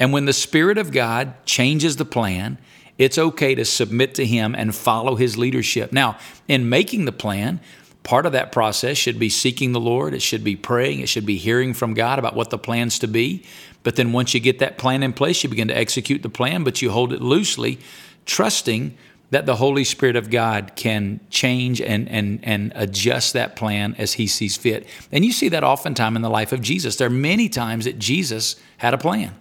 And 0.00 0.12
when 0.12 0.24
the 0.24 0.32
Spirit 0.32 0.76
of 0.76 0.90
God 0.90 1.34
changes 1.46 1.94
the 1.94 2.04
plan, 2.04 2.58
it's 2.98 3.16
okay 3.16 3.54
to 3.54 3.64
submit 3.64 4.16
to 4.16 4.26
Him 4.26 4.56
and 4.56 4.74
follow 4.74 5.14
His 5.14 5.38
leadership. 5.38 5.92
Now, 5.92 6.18
in 6.48 6.68
making 6.68 7.04
the 7.04 7.12
plan, 7.12 7.60
part 8.02 8.26
of 8.26 8.32
that 8.32 8.50
process 8.50 8.96
should 8.96 9.20
be 9.20 9.28
seeking 9.28 9.70
the 9.70 9.78
Lord. 9.78 10.14
It 10.14 10.22
should 10.22 10.42
be 10.42 10.56
praying. 10.56 10.98
It 10.98 11.08
should 11.08 11.26
be 11.26 11.36
hearing 11.36 11.74
from 11.74 11.94
God 11.94 12.18
about 12.18 12.34
what 12.34 12.50
the 12.50 12.58
plan's 12.58 12.98
to 12.98 13.06
be. 13.06 13.44
But 13.84 13.94
then 13.94 14.10
once 14.10 14.34
you 14.34 14.40
get 14.40 14.58
that 14.58 14.78
plan 14.78 15.04
in 15.04 15.12
place, 15.12 15.44
you 15.44 15.48
begin 15.48 15.68
to 15.68 15.78
execute 15.78 16.24
the 16.24 16.28
plan, 16.28 16.64
but 16.64 16.82
you 16.82 16.90
hold 16.90 17.12
it 17.12 17.22
loosely, 17.22 17.78
trusting 18.26 18.96
that 19.30 19.46
the 19.46 19.56
Holy 19.56 19.84
Spirit 19.84 20.16
of 20.16 20.28
God 20.30 20.72
can 20.74 21.20
change 21.30 21.80
and, 21.80 22.08
and, 22.08 22.40
and 22.42 22.72
adjust 22.74 23.32
that 23.32 23.56
plan 23.56 23.94
as 23.96 24.14
He 24.14 24.26
sees 24.26 24.56
fit. 24.56 24.86
And 25.12 25.24
you 25.24 25.32
see 25.32 25.48
that 25.50 25.64
oftentimes 25.64 26.16
in 26.16 26.22
the 26.22 26.30
life 26.30 26.52
of 26.52 26.60
Jesus. 26.60 26.96
There 26.96 27.06
are 27.06 27.10
many 27.10 27.48
times 27.48 27.84
that 27.84 27.98
Jesus 27.98 28.56
had 28.78 28.92
a 28.92 28.98
plan. 28.98 29.34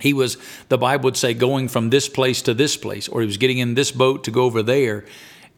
He 0.00 0.12
was, 0.12 0.36
the 0.68 0.78
Bible 0.78 1.04
would 1.04 1.16
say, 1.16 1.32
going 1.32 1.68
from 1.68 1.90
this 1.90 2.08
place 2.08 2.42
to 2.42 2.54
this 2.54 2.76
place, 2.76 3.08
or 3.08 3.20
he 3.20 3.26
was 3.26 3.36
getting 3.36 3.58
in 3.58 3.74
this 3.74 3.92
boat 3.92 4.24
to 4.24 4.32
go 4.32 4.42
over 4.42 4.62
there. 4.62 5.04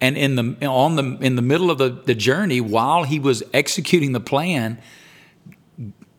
And 0.00 0.18
in 0.18 0.36
the 0.36 0.66
on 0.66 0.96
the 0.96 1.16
in 1.24 1.36
the 1.36 1.42
middle 1.42 1.70
of 1.70 1.78
the, 1.78 1.88
the 1.88 2.14
journey, 2.14 2.60
while 2.60 3.04
he 3.04 3.18
was 3.18 3.42
executing 3.54 4.12
the 4.12 4.20
plan, 4.20 4.78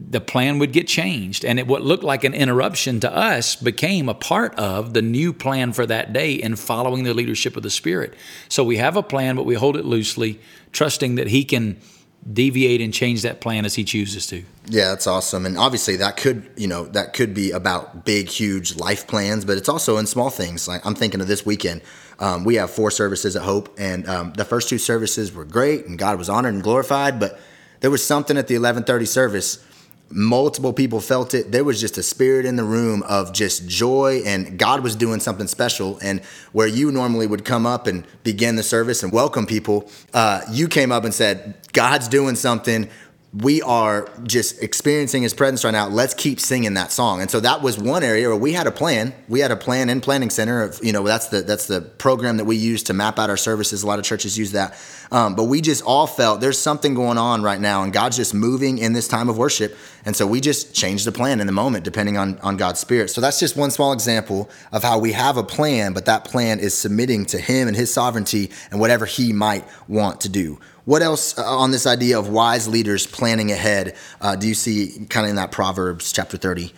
the 0.08 0.22
plan 0.22 0.60
would 0.60 0.72
get 0.72 0.88
changed. 0.88 1.44
And 1.44 1.60
it, 1.60 1.68
what 1.68 1.82
looked 1.82 2.04
like 2.04 2.24
an 2.24 2.34
interruption 2.34 3.00
to 3.02 3.12
us 3.12 3.56
became 3.56 4.08
a 4.10 4.14
part 4.14 4.56
of 4.56 4.94
the 4.94 5.02
new 5.02 5.34
plan 5.34 5.74
for 5.74 5.86
that 5.86 6.14
day 6.14 6.34
in 6.34 6.56
following 6.56 7.04
the 7.04 7.14
leadership 7.14 7.58
of 7.58 7.64
the 7.64 7.70
Spirit. 7.70 8.14
So 8.50 8.64
we 8.64 8.78
have 8.78 8.96
a 8.96 9.04
plan, 9.04 9.36
but 9.36 9.46
we 9.46 9.56
hold 9.56 9.78
it 9.78 9.86
loosely, 9.86 10.40
trusting 10.72 11.16
that 11.16 11.28
He 11.28 11.44
can 11.44 11.80
deviate 12.32 12.82
and 12.82 12.94
change 12.94 13.22
that 13.22 13.40
plan 13.40 13.66
as 13.66 13.76
he 13.76 13.84
chooses 13.84 14.26
to. 14.28 14.44
Yeah, 14.68 14.90
that's 14.90 15.06
awesome. 15.06 15.46
And 15.46 15.58
obviously 15.58 15.98
that 15.98 16.18
could, 16.18 16.50
you 16.58 16.68
know, 16.68 16.86
that 16.86 17.14
could 17.14 17.36
be 17.36 17.52
about 17.52 18.04
big, 18.04 18.30
huge 18.30 18.76
life 18.76 19.06
plans, 19.06 19.46
but 19.46 19.58
it's 19.58 19.70
also 19.70 19.98
in 19.98 20.08
small 20.08 20.32
things. 20.32 20.68
Like 20.68 20.84
I'm 20.86 20.96
thinking 20.96 21.22
of 21.22 21.28
this 21.28 21.46
weekend. 21.46 21.82
Um, 22.18 22.44
we 22.44 22.56
have 22.56 22.72
four 22.72 22.92
services 22.92 23.36
at 23.36 23.44
Hope, 23.44 23.76
and 23.78 24.08
um, 24.08 24.34
the 24.34 24.46
first 24.46 24.70
two 24.70 24.78
services 24.78 25.34
were 25.34 25.44
great, 25.44 25.86
and 25.86 26.00
God 26.00 26.18
was 26.18 26.30
honored 26.30 26.54
and 26.54 26.64
glorified. 26.64 27.20
But 27.20 27.40
there 27.82 27.92
was 27.92 28.06
something 28.06 28.38
at 28.38 28.48
the 28.48 28.56
11:30 28.56 29.06
service 29.06 29.58
multiple 30.10 30.74
people 30.74 31.02
felt 31.02 31.34
it. 31.34 31.52
There 31.52 31.64
was 31.64 31.82
just 31.82 31.98
a 31.98 32.04
spirit 32.04 32.46
in 32.46 32.56
the 32.56 32.64
room 32.64 33.04
of 33.04 33.34
just 33.34 33.68
joy 33.68 34.22
and 34.26 34.58
god 34.58 34.82
was 34.82 34.96
doing 34.96 35.20
something 35.20 35.48
special. 35.48 35.98
And 36.02 36.22
where 36.52 36.68
you 36.68 36.92
normally 36.92 37.28
would 37.28 37.46
come 37.46 37.66
up 37.66 37.88
and 37.88 38.06
begin 38.24 38.56
the 38.56 38.64
service 38.64 39.04
and 39.04 39.12
welcome 39.12 39.46
people 39.46 39.90
uh, 40.14 40.42
you 40.52 40.68
came 40.68 40.92
up 40.92 41.04
and 41.04 41.14
said 41.14 41.56
god's 41.74 42.08
doing 42.08 42.36
something 42.36 42.90
we 43.42 43.62
are 43.64 44.10
just 44.24 44.64
experiencing 44.64 45.22
his 45.22 45.34
presence 45.34 45.66
right 45.66 45.72
now. 45.72 45.90
Let's 45.90 46.14
keep 46.14 46.40
singing 46.40 46.76
that 46.76 46.92
song. 46.94 47.20
And 47.20 47.30
so 47.30 47.42
that 47.42 47.62
was 47.62 47.78
one 47.78 48.02
area 48.02 48.30
where 48.30 48.38
we 48.38 48.54
had 48.54 48.66
a 48.66 48.72
plan. 48.72 49.14
We 49.28 49.42
had 49.42 49.52
a 49.52 49.58
plan 49.58 49.90
in 49.90 50.00
planning 50.00 50.30
center 50.30 50.64
of, 50.64 50.80
you 50.82 50.94
know, 50.94 51.04
that's 51.04 51.28
the, 51.28 51.42
that's 51.42 51.68
the 51.68 51.82
program 51.82 52.38
that 52.38 52.46
we 52.46 52.56
use 52.56 52.84
to 52.84 52.94
map 52.94 53.20
out 53.20 53.30
our 53.30 53.36
services. 53.36 53.84
A 53.84 53.88
lot 53.88 54.00
of 54.00 54.06
churches 54.06 54.38
use 54.38 54.54
that. 54.54 54.80
Um, 55.12 55.36
but 55.36 55.46
we 55.46 55.60
just 55.60 55.84
all 55.84 56.08
felt 56.08 56.40
there's 56.40 56.58
something 56.58 56.94
going 56.94 57.18
on 57.18 57.44
right 57.44 57.60
now 57.60 57.84
and 57.84 57.92
God's 57.92 58.16
just 58.16 58.34
moving 58.34 58.78
in 58.78 58.94
this 58.94 59.08
time 59.08 59.28
of 59.28 59.38
worship. 59.38 59.76
And 60.06 60.16
so 60.16 60.26
we 60.26 60.40
just 60.40 60.74
changed 60.74 61.06
the 61.06 61.12
plan 61.12 61.42
in 61.42 61.48
the 61.48 61.54
moment, 61.54 61.84
depending 61.84 62.18
on, 62.18 62.40
on 62.40 62.56
God's 62.56 62.80
spirit. 62.80 63.10
So 63.10 63.20
that's 63.20 63.40
just 63.40 63.58
one 63.58 63.70
small 63.70 63.92
example 63.92 64.50
of 64.72 64.82
how 64.82 65.00
we 65.00 65.12
have 65.12 65.36
a 65.36 65.44
plan, 65.44 65.92
but 65.92 66.06
that 66.06 66.24
plan 66.24 66.60
is 66.60 66.74
submitting 66.74 67.26
to 67.28 67.38
him 67.38 67.68
and 67.68 67.76
his 67.76 67.94
sovereignty 67.94 68.52
and 68.72 68.80
whatever 68.80 69.06
he 69.06 69.34
might 69.34 69.66
want 69.90 70.22
to 70.22 70.30
do. 70.30 70.58
What 70.86 71.02
else 71.02 71.38
uh, 71.38 71.44
on 71.44 71.72
this 71.72 71.88
idea 71.88 72.18
of 72.18 72.30
wise 72.30 72.68
leaders 72.68 73.08
planning 73.08 73.52
ahead 73.52 73.96
uh, 74.22 74.36
do 74.36 74.48
you 74.48 74.54
see 74.54 75.06
kind 75.10 75.26
of 75.26 75.32
in 75.32 75.36
that 75.36 75.52
Proverbs 75.52 76.12
chapter 76.12 76.38
30? 76.38 76.72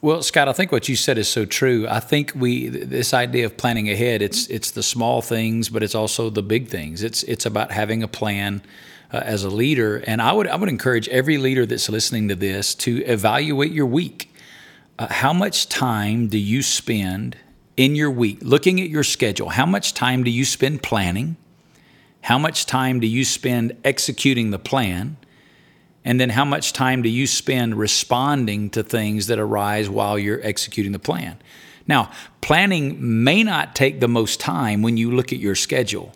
Well, 0.00 0.22
Scott, 0.22 0.46
I 0.46 0.52
think 0.52 0.70
what 0.70 0.88
you 0.88 0.94
said 0.94 1.18
is 1.18 1.28
so 1.28 1.44
true. 1.44 1.84
I 1.88 1.98
think 1.98 2.32
we 2.36 2.68
this 2.68 3.12
idea 3.12 3.46
of 3.46 3.56
planning 3.56 3.90
ahead, 3.90 4.22
it's 4.22 4.46
it's 4.46 4.70
the 4.70 4.82
small 4.82 5.22
things, 5.22 5.68
but 5.68 5.82
it's 5.82 5.96
also 5.96 6.30
the 6.30 6.42
big 6.42 6.68
things. 6.68 7.02
It's 7.02 7.24
it's 7.24 7.44
about 7.44 7.72
having 7.72 8.04
a 8.04 8.08
plan 8.08 8.62
uh, 9.12 9.22
as 9.24 9.42
a 9.42 9.50
leader, 9.50 10.04
and 10.06 10.22
I 10.22 10.32
would 10.32 10.46
I 10.46 10.54
would 10.54 10.68
encourage 10.68 11.08
every 11.08 11.36
leader 11.36 11.66
that's 11.66 11.88
listening 11.88 12.28
to 12.28 12.36
this 12.36 12.76
to 12.76 13.04
evaluate 13.06 13.72
your 13.72 13.86
week. 13.86 14.32
Uh, 15.00 15.08
how 15.08 15.32
much 15.32 15.68
time 15.68 16.28
do 16.28 16.38
you 16.38 16.62
spend 16.62 17.36
in 17.76 17.96
your 17.96 18.10
week 18.10 18.38
looking 18.42 18.80
at 18.80 18.90
your 18.90 19.02
schedule? 19.02 19.48
How 19.48 19.66
much 19.66 19.94
time 19.94 20.22
do 20.22 20.30
you 20.30 20.44
spend 20.44 20.80
planning? 20.84 21.36
How 22.22 22.38
much 22.38 22.66
time 22.66 23.00
do 23.00 23.06
you 23.06 23.24
spend 23.24 23.76
executing 23.84 24.50
the 24.50 24.58
plan? 24.58 25.16
And 26.04 26.20
then 26.20 26.30
how 26.30 26.44
much 26.44 26.72
time 26.72 27.02
do 27.02 27.08
you 27.08 27.26
spend 27.26 27.74
responding 27.74 28.70
to 28.70 28.82
things 28.82 29.26
that 29.26 29.38
arise 29.38 29.88
while 29.90 30.18
you're 30.18 30.44
executing 30.44 30.92
the 30.92 30.98
plan? 30.98 31.38
Now, 31.86 32.10
planning 32.40 33.24
may 33.24 33.42
not 33.42 33.74
take 33.74 34.00
the 34.00 34.08
most 34.08 34.40
time 34.40 34.82
when 34.82 34.96
you 34.96 35.10
look 35.10 35.32
at 35.32 35.38
your 35.38 35.54
schedule, 35.54 36.12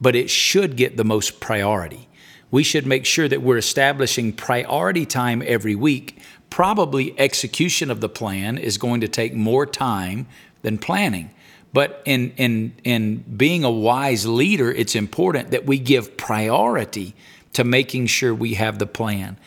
but 0.00 0.16
it 0.16 0.30
should 0.30 0.76
get 0.76 0.96
the 0.96 1.04
most 1.04 1.40
priority. 1.40 2.08
We 2.50 2.62
should 2.62 2.86
make 2.86 3.06
sure 3.06 3.28
that 3.28 3.40
we're 3.40 3.56
establishing 3.56 4.32
priority 4.32 5.06
time 5.06 5.42
every 5.46 5.74
week. 5.74 6.18
Probably 6.50 7.18
execution 7.18 7.90
of 7.90 8.00
the 8.00 8.08
plan 8.08 8.58
is 8.58 8.78
going 8.78 9.00
to 9.00 9.08
take 9.08 9.32
more 9.32 9.64
time 9.64 10.26
than 10.62 10.76
planning. 10.76 11.30
But 11.72 12.02
in, 12.04 12.32
in, 12.36 12.74
in 12.84 13.18
being 13.36 13.64
a 13.64 13.70
wise 13.70 14.26
leader, 14.26 14.70
it's 14.70 14.94
important 14.94 15.52
that 15.52 15.64
we 15.64 15.78
give 15.78 16.16
priority 16.16 17.14
to 17.54 17.64
making 17.64 18.06
sure 18.06 18.34
we 18.34 18.54
have 18.54 18.78
the 18.78 18.86
plan. 18.86 19.38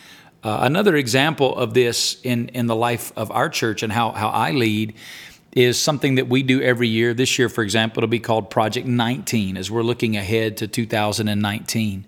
Uh, 0.44 0.60
another 0.62 0.96
example 0.96 1.56
of 1.56 1.74
this 1.74 2.20
in, 2.24 2.50
in 2.50 2.68
the 2.68 2.76
life 2.76 3.12
of 3.16 3.32
our 3.32 3.50
church 3.50 3.84
and 3.84 3.92
how, 3.92 4.12
how 4.12 4.30
I 4.30 4.52
lead 4.52 4.94
is 5.56 5.80
something 5.80 6.16
that 6.16 6.28
we 6.28 6.44
do 6.44 6.62
every 6.62 6.88
year. 6.88 7.14
This 7.14 7.40
year, 7.40 7.50
for 7.50 7.64
example, 7.64 8.00
it'll 8.00 8.10
be 8.10 8.20
called 8.20 8.50
Project 8.50 8.86
19 8.86 9.58
as 9.58 9.72
we're 9.72 9.84
looking 9.84 10.18
ahead 10.18 10.58
to 10.58 10.68
2019. 10.68 12.06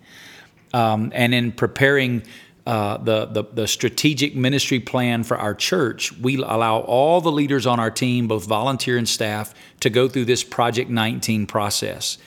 Um, 0.74 1.12
and 1.14 1.34
in 1.34 1.50
preparing 1.52 2.22
uh, 2.68 2.98
the, 2.98 3.24
the, 3.24 3.44
the 3.44 3.66
strategic 3.66 4.36
ministry 4.36 4.78
plan 4.78 5.24
for 5.24 5.38
our 5.38 5.54
church, 5.54 6.12
we 6.18 6.36
allow 6.36 6.80
all 6.80 7.22
the 7.22 7.32
leaders 7.32 7.66
on 7.66 7.80
our 7.80 7.90
team, 7.90 8.28
both 8.28 8.44
volunteer 8.46 8.98
and 8.98 9.08
staff, 9.08 9.54
to 9.80 9.88
go 9.88 10.06
through 10.06 10.26
this 10.26 10.44
Project 10.44 10.90
19 10.90 11.46
process. 11.46 12.18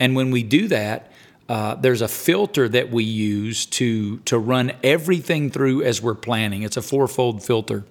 And 0.00 0.16
when 0.16 0.30
we 0.30 0.42
do 0.44 0.66
that, 0.68 1.12
uh, 1.46 1.74
there's 1.74 2.00
a 2.00 2.08
filter 2.08 2.70
that 2.70 2.90
we 2.90 3.04
use 3.04 3.66
to 3.66 4.16
to 4.20 4.38
run 4.38 4.72
everything 4.82 5.50
through 5.50 5.82
as 5.82 6.00
we're 6.00 6.14
planning. 6.14 6.62
It's 6.62 6.78
a 6.78 6.82
fourfold 6.82 7.42
filter. 7.42 7.84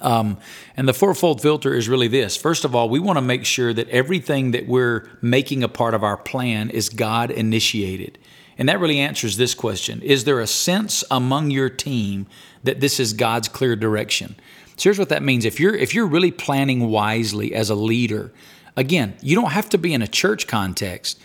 Um, 0.00 0.38
and 0.76 0.86
the 0.86 0.94
fourfold 0.94 1.42
filter 1.42 1.74
is 1.74 1.88
really 1.88 2.06
this. 2.06 2.36
First 2.36 2.64
of 2.64 2.76
all, 2.76 2.88
we 2.88 3.00
want 3.00 3.16
to 3.16 3.22
make 3.22 3.44
sure 3.44 3.74
that 3.74 3.88
everything 3.88 4.52
that 4.52 4.68
we're 4.68 5.10
making 5.20 5.64
a 5.64 5.68
part 5.68 5.94
of 5.94 6.04
our 6.04 6.16
plan 6.16 6.70
is 6.70 6.88
God 6.88 7.32
initiated. 7.32 8.18
And 8.58 8.68
that 8.68 8.80
really 8.80 8.98
answers 8.98 9.36
this 9.36 9.54
question 9.54 10.02
Is 10.02 10.24
there 10.24 10.40
a 10.40 10.46
sense 10.46 11.04
among 11.10 11.50
your 11.50 11.70
team 11.70 12.26
that 12.64 12.80
this 12.80 13.00
is 13.00 13.12
God's 13.12 13.48
clear 13.48 13.76
direction? 13.76 14.34
So 14.76 14.84
here's 14.84 14.98
what 14.98 15.08
that 15.08 15.22
means. 15.22 15.44
If 15.44 15.58
you're 15.58 15.74
if 15.74 15.94
you're 15.94 16.06
really 16.06 16.32
planning 16.32 16.90
wisely 16.90 17.54
as 17.54 17.70
a 17.70 17.74
leader, 17.74 18.32
again, 18.76 19.16
you 19.22 19.34
don't 19.34 19.52
have 19.52 19.68
to 19.70 19.78
be 19.78 19.94
in 19.94 20.02
a 20.02 20.08
church 20.08 20.46
context. 20.46 21.20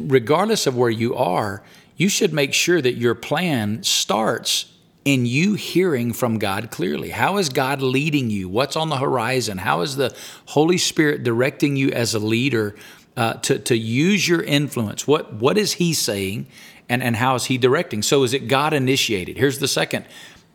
Regardless 0.00 0.66
of 0.66 0.76
where 0.76 0.90
you 0.90 1.14
are, 1.14 1.62
you 1.96 2.08
should 2.08 2.32
make 2.32 2.52
sure 2.52 2.80
that 2.80 2.94
your 2.94 3.14
plan 3.14 3.82
starts 3.82 4.72
in 5.04 5.24
you 5.24 5.54
hearing 5.54 6.12
from 6.12 6.38
God 6.38 6.70
clearly. 6.70 7.10
How 7.10 7.38
is 7.38 7.48
God 7.48 7.80
leading 7.80 8.28
you? 8.28 8.48
What's 8.48 8.76
on 8.76 8.90
the 8.90 8.98
horizon? 8.98 9.58
How 9.58 9.80
is 9.80 9.96
the 9.96 10.14
Holy 10.46 10.76
Spirit 10.76 11.22
directing 11.22 11.76
you 11.76 11.90
as 11.90 12.14
a 12.14 12.18
leader 12.18 12.74
uh, 13.18 13.34
to, 13.34 13.58
to 13.58 13.76
use 13.76 14.28
your 14.28 14.40
influence. 14.40 15.04
What, 15.04 15.32
what 15.32 15.58
is 15.58 15.72
he 15.72 15.92
saying 15.92 16.46
and, 16.88 17.02
and 17.02 17.16
how 17.16 17.34
is 17.34 17.46
he 17.46 17.58
directing? 17.58 18.02
So 18.02 18.22
is 18.22 18.32
it 18.32 18.46
God 18.46 18.72
initiated? 18.72 19.36
Here's 19.36 19.58
the 19.58 19.66
second 19.66 20.06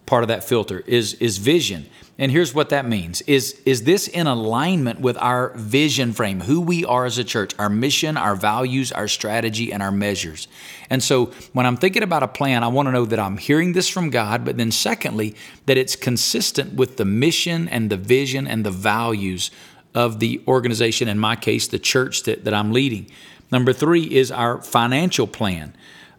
part 0.05 0.23
of 0.23 0.29
that 0.29 0.45
filter 0.45 0.79
is, 0.87 1.15
is 1.15 1.39
vision. 1.39 1.87
And 2.17 2.31
here's 2.31 2.53
what 2.53 2.69
that 2.69 2.87
means. 2.87 3.21
Is, 3.23 3.59
is 3.65 3.83
this 3.83 4.07
in 4.07 4.27
alignment 4.27 5.01
with 5.01 5.17
our 5.17 5.49
vision 5.57 6.13
frame, 6.13 6.39
who 6.39 6.61
we 6.61 6.85
are 6.85 7.05
as 7.05 7.17
a 7.17 7.23
church, 7.25 7.53
our 7.59 7.69
mission, 7.69 8.15
our 8.15 8.35
values, 8.35 8.93
our 8.93 9.09
strategy, 9.09 9.73
and 9.73 9.83
our 9.83 9.91
measures? 9.91 10.47
And 10.89 11.03
so 11.03 11.33
when 11.51 11.65
I'm 11.65 11.75
thinking 11.75 12.03
about 12.03 12.23
a 12.23 12.29
plan, 12.29 12.63
I 12.63 12.67
want 12.69 12.87
to 12.87 12.93
know 12.93 13.05
that 13.05 13.19
I'm 13.19 13.37
hearing 13.37 13.73
this 13.73 13.89
from 13.89 14.09
God, 14.09 14.45
but 14.45 14.55
then 14.55 14.71
secondly, 14.71 15.35
that 15.65 15.77
it's 15.77 15.97
consistent 15.97 16.75
with 16.75 16.95
the 16.95 17.05
mission 17.05 17.67
and 17.67 17.89
the 17.89 17.97
vision 17.97 18.47
and 18.47 18.65
the 18.65 18.71
values 18.71 19.51
of 19.95 20.19
the 20.19 20.41
organization, 20.47 21.07
in 21.07 21.19
my 21.19 21.35
case, 21.35 21.67
the 21.67 21.79
church 21.79 22.23
that, 22.23 22.45
that 22.45 22.53
I'm 22.53 22.71
leading. 22.71 23.07
Number 23.51 23.73
three 23.73 24.03
is 24.03 24.31
our 24.31 24.61
financial 24.61 25.27
plan. 25.27 25.75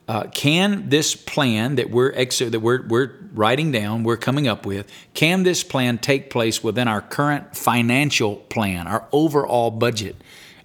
Uh, 0.06 0.24
can 0.34 0.88
this 0.90 1.16
plan 1.16 1.76
that 1.76 1.88
we're 1.90 2.12
ex- 2.12 2.38
that 2.38 2.60
we're, 2.60 2.86
we're 2.86 3.12
writing 3.32 3.72
down, 3.72 4.04
we're 4.04 4.18
coming 4.18 4.46
up 4.46 4.66
with, 4.66 4.90
can 5.14 5.42
this 5.44 5.64
plan 5.64 5.96
take 5.96 6.28
place 6.28 6.62
within 6.62 6.86
our 6.86 7.00
current 7.00 7.56
financial 7.56 8.36
plan, 8.36 8.86
our 8.86 9.08
overall 9.12 9.70
budget? 9.70 10.16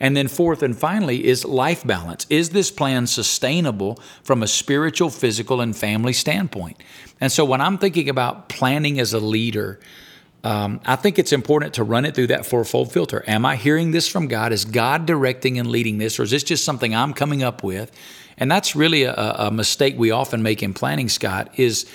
And 0.02 0.16
then, 0.16 0.28
fourth 0.28 0.64
and 0.64 0.78
finally, 0.78 1.26
is 1.26 1.44
life 1.44 1.86
balance. 1.86 2.26
Is 2.30 2.52
this 2.52 2.72
plan 2.72 3.06
sustainable 3.06 4.00
from 4.24 4.42
a 4.42 4.48
spiritual, 4.48 5.10
physical, 5.10 5.60
and 5.60 5.76
family 5.76 6.14
standpoint? 6.14 6.78
And 7.20 7.32
so, 7.32 7.44
when 7.44 7.60
I'm 7.60 7.78
thinking 7.78 8.08
about 8.08 8.48
planning 8.48 9.00
as 9.00 9.14
a 9.14 9.20
leader, 9.20 9.80
um, 10.44 10.80
I 10.86 10.96
think 10.96 11.20
it's 11.20 11.34
important 11.34 11.74
to 11.76 11.84
run 11.84 12.06
it 12.06 12.16
through 12.16 12.28
that 12.28 12.46
fourfold 12.46 12.92
filter. 12.92 13.24
Am 13.28 13.46
I 13.46 13.56
hearing 13.56 13.92
this 13.92 14.08
from 14.08 14.28
God? 14.28 14.54
Is 14.54 14.66
God 14.66 15.06
directing 15.06 15.60
and 15.60 15.70
leading 15.70 15.98
this, 15.98 16.20
or 16.20 16.24
is 16.24 16.32
this 16.32 16.44
just 16.44 16.64
something 16.64 16.96
I'm 16.96 17.14
coming 17.14 17.44
up 17.44 17.64
with? 17.64 17.92
And 18.38 18.50
that's 18.50 18.76
really 18.76 19.04
a, 19.04 19.14
a 19.14 19.52
mistake 19.52 19.96
we 19.98 20.12
often 20.12 20.42
make 20.42 20.64
in 20.64 20.74
planning, 20.74 21.10
Scott, 21.10 21.60
is 21.60 21.90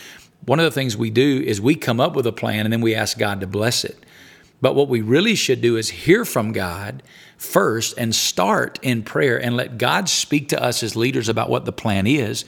one 0.44 0.60
of 0.60 0.64
the 0.64 0.70
things 0.70 0.96
we 0.96 1.10
do 1.10 1.42
is 1.44 1.60
we 1.60 1.74
come 1.74 2.00
up 2.00 2.14
with 2.14 2.26
a 2.26 2.32
plan 2.32 2.66
and 2.66 2.72
then 2.72 2.82
we 2.82 2.94
ask 2.94 3.16
God 3.18 3.40
to 3.40 3.46
bless 3.46 3.82
it. 3.82 3.98
But 4.60 4.74
what 4.74 4.88
we 4.88 5.00
really 5.00 5.34
should 5.34 5.60
do 5.60 5.76
is 5.76 5.88
hear 5.90 6.24
from 6.24 6.52
God 6.52 7.02
first 7.36 7.94
and 7.98 8.14
start 8.14 8.78
in 8.82 9.02
prayer 9.02 9.42
and 9.42 9.56
let 9.56 9.78
God 9.78 10.08
speak 10.08 10.48
to 10.50 10.62
us 10.62 10.82
as 10.82 10.96
leaders 10.96 11.28
about 11.28 11.50
what 11.50 11.64
the 11.64 11.72
plan 11.72 12.06
is. 12.06 12.44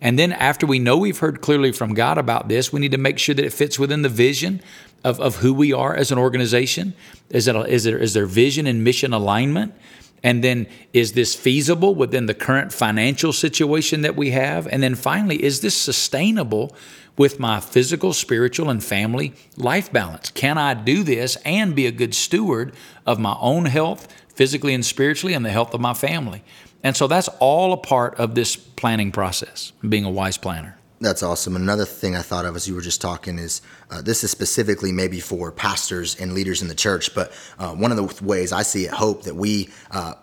And 0.00 0.18
then 0.18 0.32
after 0.32 0.66
we 0.66 0.78
know 0.78 0.96
we've 0.96 1.18
heard 1.18 1.40
clearly 1.40 1.72
from 1.72 1.94
God 1.94 2.16
about 2.16 2.48
this, 2.48 2.72
we 2.72 2.80
need 2.80 2.92
to 2.92 2.98
make 2.98 3.18
sure 3.18 3.34
that 3.34 3.44
it 3.44 3.52
fits 3.52 3.78
within 3.78 4.02
the 4.02 4.08
vision 4.08 4.62
of, 5.04 5.20
of 5.20 5.36
who 5.36 5.52
we 5.52 5.72
are 5.72 5.94
as 5.94 6.10
an 6.10 6.18
organization. 6.18 6.94
Is, 7.28 7.46
it, 7.46 7.56
is, 7.68 7.84
there, 7.84 7.98
is 7.98 8.14
there 8.14 8.26
vision 8.26 8.66
and 8.66 8.82
mission 8.82 9.12
alignment? 9.12 9.74
And 10.22 10.44
then 10.44 10.66
is 10.92 11.12
this 11.12 11.34
feasible 11.34 11.94
within 11.94 12.26
the 12.26 12.34
current 12.34 12.72
financial 12.72 13.32
situation 13.32 14.02
that 14.02 14.16
we 14.16 14.30
have? 14.30 14.66
And 14.66 14.82
then 14.82 14.94
finally, 14.94 15.42
is 15.42 15.60
this 15.60 15.76
sustainable 15.76 16.74
with 17.16 17.38
my 17.38 17.60
physical, 17.60 18.12
spiritual, 18.12 18.70
and 18.70 18.82
family 18.82 19.34
life 19.56 19.92
balance? 19.92 20.30
Can 20.30 20.58
I 20.58 20.74
do 20.74 21.02
this 21.02 21.36
and 21.44 21.74
be 21.74 21.86
a 21.86 21.92
good 21.92 22.14
steward 22.14 22.74
of 23.06 23.18
my 23.18 23.36
own 23.40 23.66
health, 23.66 24.08
physically 24.34 24.74
and 24.74 24.84
spiritually, 24.84 25.34
and 25.34 25.44
the 25.44 25.50
health 25.50 25.74
of 25.74 25.80
my 25.80 25.94
family? 25.94 26.42
And 26.82 26.96
so 26.96 27.06
that's 27.06 27.28
all 27.40 27.72
a 27.72 27.76
part 27.76 28.18
of 28.18 28.34
this 28.34 28.56
planning 28.56 29.12
process, 29.12 29.72
being 29.86 30.04
a 30.04 30.10
wise 30.10 30.38
planner. 30.38 30.76
That's 31.02 31.22
awesome. 31.22 31.56
Another 31.56 31.86
thing 31.86 32.14
I 32.14 32.20
thought 32.20 32.44
of 32.44 32.56
as 32.56 32.68
you 32.68 32.74
were 32.74 32.82
just 32.82 33.00
talking 33.00 33.38
is 33.38 33.62
uh, 33.90 34.02
this 34.02 34.22
is 34.22 34.30
specifically 34.30 34.92
maybe 34.92 35.18
for 35.18 35.50
pastors 35.50 36.18
and 36.20 36.34
leaders 36.34 36.60
in 36.60 36.68
the 36.68 36.74
church, 36.74 37.14
but 37.14 37.32
uh, 37.58 37.70
one 37.74 37.90
of 37.90 37.96
the 37.96 38.24
ways 38.24 38.52
I 38.52 38.62
see 38.62 38.84
it, 38.84 38.90
hope 38.90 39.22
that 39.22 39.34
we 39.34 39.70
uh, 39.90 40.14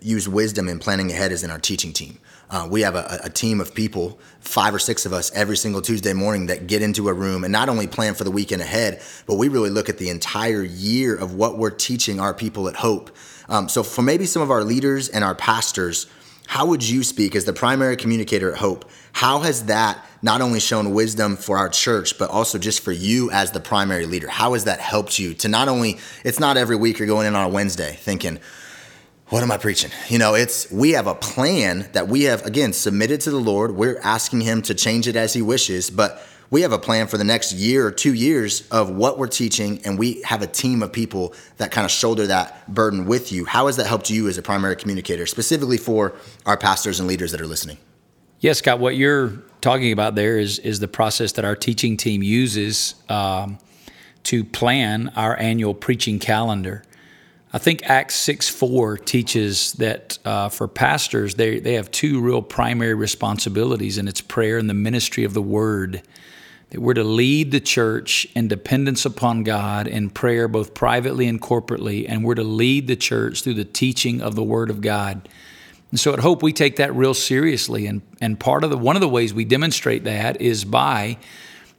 use 0.00 0.28
wisdom 0.28 0.68
in 0.68 0.80
planning 0.80 1.10
ahead 1.10 1.30
is 1.30 1.44
in 1.44 1.50
our 1.50 1.60
teaching 1.60 1.92
team. 1.92 2.18
Uh, 2.50 2.66
we 2.70 2.82
have 2.82 2.94
a, 2.94 3.20
a, 3.24 3.30
team 3.30 3.60
of 3.60 3.74
people, 3.74 4.18
five 4.40 4.74
or 4.74 4.78
six 4.78 5.06
of 5.06 5.12
us, 5.12 5.32
every 5.34 5.56
single 5.56 5.80
Tuesday 5.80 6.12
morning 6.12 6.46
that 6.46 6.66
get 6.66 6.82
into 6.82 7.08
a 7.08 7.12
room 7.12 7.42
and 7.42 7.52
not 7.52 7.68
only 7.68 7.86
plan 7.86 8.14
for 8.14 8.24
the 8.24 8.30
weekend 8.30 8.60
ahead, 8.60 9.00
but 9.26 9.36
we 9.36 9.48
really 9.48 9.70
look 9.70 9.88
at 9.88 9.98
the 9.98 10.10
entire 10.10 10.62
year 10.62 11.16
of 11.16 11.34
what 11.34 11.58
we're 11.58 11.70
teaching 11.70 12.20
our 12.20 12.34
people 12.34 12.68
at 12.68 12.76
Hope 12.76 13.16
um, 13.48 13.68
so, 13.68 13.82
for 13.82 14.02
maybe 14.02 14.26
some 14.26 14.42
of 14.42 14.50
our 14.50 14.64
leaders 14.64 15.08
and 15.08 15.22
our 15.22 15.34
pastors, 15.34 16.06
how 16.46 16.66
would 16.66 16.86
you 16.86 17.02
speak 17.02 17.34
as 17.34 17.44
the 17.44 17.52
primary 17.52 17.96
communicator 17.96 18.52
at 18.52 18.58
Hope? 18.58 18.90
How 19.12 19.40
has 19.40 19.66
that 19.66 20.04
not 20.22 20.40
only 20.40 20.60
shown 20.60 20.92
wisdom 20.92 21.36
for 21.36 21.56
our 21.58 21.68
church, 21.68 22.18
but 22.18 22.30
also 22.30 22.58
just 22.58 22.80
for 22.80 22.92
you 22.92 23.30
as 23.30 23.52
the 23.52 23.60
primary 23.60 24.06
leader? 24.06 24.28
How 24.28 24.52
has 24.52 24.64
that 24.64 24.80
helped 24.80 25.18
you 25.18 25.34
to 25.34 25.48
not 25.48 25.68
only, 25.68 25.98
it's 26.24 26.40
not 26.40 26.56
every 26.56 26.76
week 26.76 26.98
you're 26.98 27.08
going 27.08 27.26
in 27.26 27.34
on 27.34 27.44
a 27.44 27.48
Wednesday 27.48 27.96
thinking, 27.98 28.38
what 29.28 29.42
am 29.42 29.50
I 29.50 29.56
preaching? 29.56 29.90
You 30.08 30.18
know, 30.18 30.34
it's 30.34 30.70
we 30.70 30.90
have 30.92 31.06
a 31.06 31.14
plan 31.14 31.88
that 31.92 32.08
we 32.08 32.24
have 32.24 32.44
again 32.44 32.72
submitted 32.72 33.22
to 33.22 33.30
the 33.30 33.38
Lord. 33.38 33.74
We're 33.74 33.98
asking 34.00 34.42
him 34.42 34.62
to 34.62 34.74
change 34.74 35.08
it 35.08 35.16
as 35.16 35.32
he 35.32 35.42
wishes, 35.42 35.88
but 35.90 36.22
we 36.54 36.62
have 36.62 36.70
a 36.70 36.78
plan 36.78 37.08
for 37.08 37.18
the 37.18 37.24
next 37.24 37.52
year 37.52 37.84
or 37.84 37.90
two 37.90 38.14
years 38.14 38.68
of 38.68 38.88
what 38.88 39.18
we're 39.18 39.26
teaching, 39.26 39.80
and 39.84 39.98
we 39.98 40.22
have 40.22 40.40
a 40.40 40.46
team 40.46 40.84
of 40.84 40.92
people 40.92 41.34
that 41.56 41.72
kind 41.72 41.84
of 41.84 41.90
shoulder 41.90 42.28
that 42.28 42.72
burden 42.72 43.06
with 43.06 43.32
you. 43.32 43.44
How 43.44 43.66
has 43.66 43.74
that 43.74 43.88
helped 43.88 44.08
you 44.08 44.28
as 44.28 44.38
a 44.38 44.42
primary 44.42 44.76
communicator, 44.76 45.26
specifically 45.26 45.78
for 45.78 46.14
our 46.46 46.56
pastors 46.56 47.00
and 47.00 47.08
leaders 47.08 47.32
that 47.32 47.40
are 47.40 47.46
listening? 47.48 47.78
Yes, 48.38 48.58
Scott, 48.58 48.78
what 48.78 48.94
you're 48.94 49.30
talking 49.62 49.90
about 49.90 50.14
there 50.14 50.38
is, 50.38 50.60
is 50.60 50.78
the 50.78 50.86
process 50.86 51.32
that 51.32 51.44
our 51.44 51.56
teaching 51.56 51.96
team 51.96 52.22
uses 52.22 52.94
um, 53.08 53.58
to 54.22 54.44
plan 54.44 55.10
our 55.16 55.36
annual 55.36 55.74
preaching 55.74 56.20
calendar. 56.20 56.84
I 57.52 57.58
think 57.58 57.82
Acts 57.90 58.14
6 58.14 58.48
4 58.48 58.98
teaches 58.98 59.72
that 59.72 60.20
uh, 60.24 60.50
for 60.50 60.68
pastors, 60.68 61.34
they, 61.34 61.58
they 61.58 61.74
have 61.74 61.90
two 61.90 62.20
real 62.20 62.42
primary 62.42 62.94
responsibilities, 62.94 63.98
and 63.98 64.08
it's 64.08 64.20
prayer 64.20 64.56
and 64.56 64.70
the 64.70 64.74
ministry 64.74 65.24
of 65.24 65.34
the 65.34 65.42
word 65.42 66.00
that 66.74 66.80
we're 66.80 66.94
to 66.94 67.04
lead 67.04 67.52
the 67.52 67.60
church 67.60 68.26
in 68.34 68.48
dependence 68.48 69.06
upon 69.06 69.44
God 69.44 69.86
in 69.86 70.10
prayer, 70.10 70.48
both 70.48 70.74
privately 70.74 71.28
and 71.28 71.40
corporately, 71.40 72.04
and 72.08 72.24
we're 72.24 72.34
to 72.34 72.42
lead 72.42 72.88
the 72.88 72.96
church 72.96 73.44
through 73.44 73.54
the 73.54 73.64
teaching 73.64 74.20
of 74.20 74.34
the 74.34 74.42
Word 74.42 74.70
of 74.70 74.80
God. 74.80 75.28
And 75.92 76.00
so 76.00 76.12
at 76.12 76.18
Hope, 76.18 76.42
we 76.42 76.52
take 76.52 76.74
that 76.76 76.92
real 76.92 77.14
seriously. 77.14 77.86
And, 77.86 78.02
and 78.20 78.40
part 78.40 78.64
of 78.64 78.70
the 78.70 78.76
one 78.76 78.96
of 78.96 79.00
the 79.00 79.08
ways 79.08 79.32
we 79.32 79.44
demonstrate 79.44 80.02
that 80.02 80.40
is 80.40 80.64
by 80.64 81.16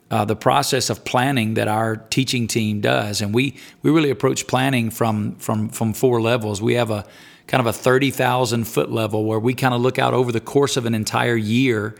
uh, 0.10 0.24
the 0.24 0.36
process 0.38 0.90
of 0.90 1.04
planning 1.04 1.56
that 1.56 1.68
our 1.68 1.98
teaching 1.98 2.48
team 2.48 2.80
does, 2.80 3.20
and 3.20 3.34
we 3.34 3.58
we 3.82 3.92
really 3.92 4.12
approach 4.12 4.48
planning 4.48 4.92
from 4.92 5.36
from 5.36 5.68
from 5.68 5.92
four 5.92 6.22
levels. 6.22 6.62
We 6.62 6.76
have 6.76 6.90
a 6.90 7.06
kind 7.48 7.60
of 7.60 7.68
a 7.68 7.74
thirty 7.74 8.12
thousand 8.12 8.64
foot 8.64 8.90
level 8.90 9.26
where 9.26 9.40
we 9.40 9.56
kind 9.56 9.74
of 9.74 9.82
look 9.82 10.00
out 10.00 10.14
over 10.14 10.32
the 10.32 10.40
course 10.40 10.78
of 10.78 10.86
an 10.86 10.96
entire 10.96 11.36
year 11.36 11.96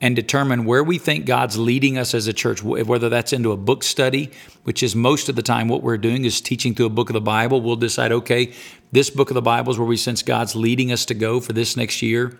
and 0.00 0.14
determine 0.14 0.64
where 0.64 0.84
we 0.84 0.96
think 0.98 1.26
God's 1.26 1.58
leading 1.58 1.98
us 1.98 2.14
as 2.14 2.28
a 2.28 2.32
church, 2.32 2.62
whether 2.62 3.08
that's 3.08 3.32
into 3.32 3.50
a 3.50 3.56
book 3.56 3.82
study, 3.82 4.30
which 4.62 4.82
is 4.82 4.94
most 4.94 5.28
of 5.28 5.34
the 5.34 5.42
time 5.42 5.68
what 5.68 5.82
we're 5.82 5.98
doing 5.98 6.24
is 6.24 6.40
teaching 6.40 6.74
through 6.74 6.86
a 6.86 6.90
book 6.90 7.10
of 7.10 7.14
the 7.14 7.20
Bible. 7.20 7.60
We'll 7.60 7.76
decide, 7.76 8.12
okay, 8.12 8.52
this 8.92 9.10
book 9.10 9.30
of 9.30 9.34
the 9.34 9.42
Bible 9.42 9.72
is 9.72 9.78
where 9.78 9.88
we 9.88 9.96
sense 9.96 10.22
God's 10.22 10.54
leading 10.54 10.92
us 10.92 11.04
to 11.06 11.14
go 11.14 11.40
for 11.40 11.52
this 11.52 11.76
next 11.76 12.00
year 12.00 12.38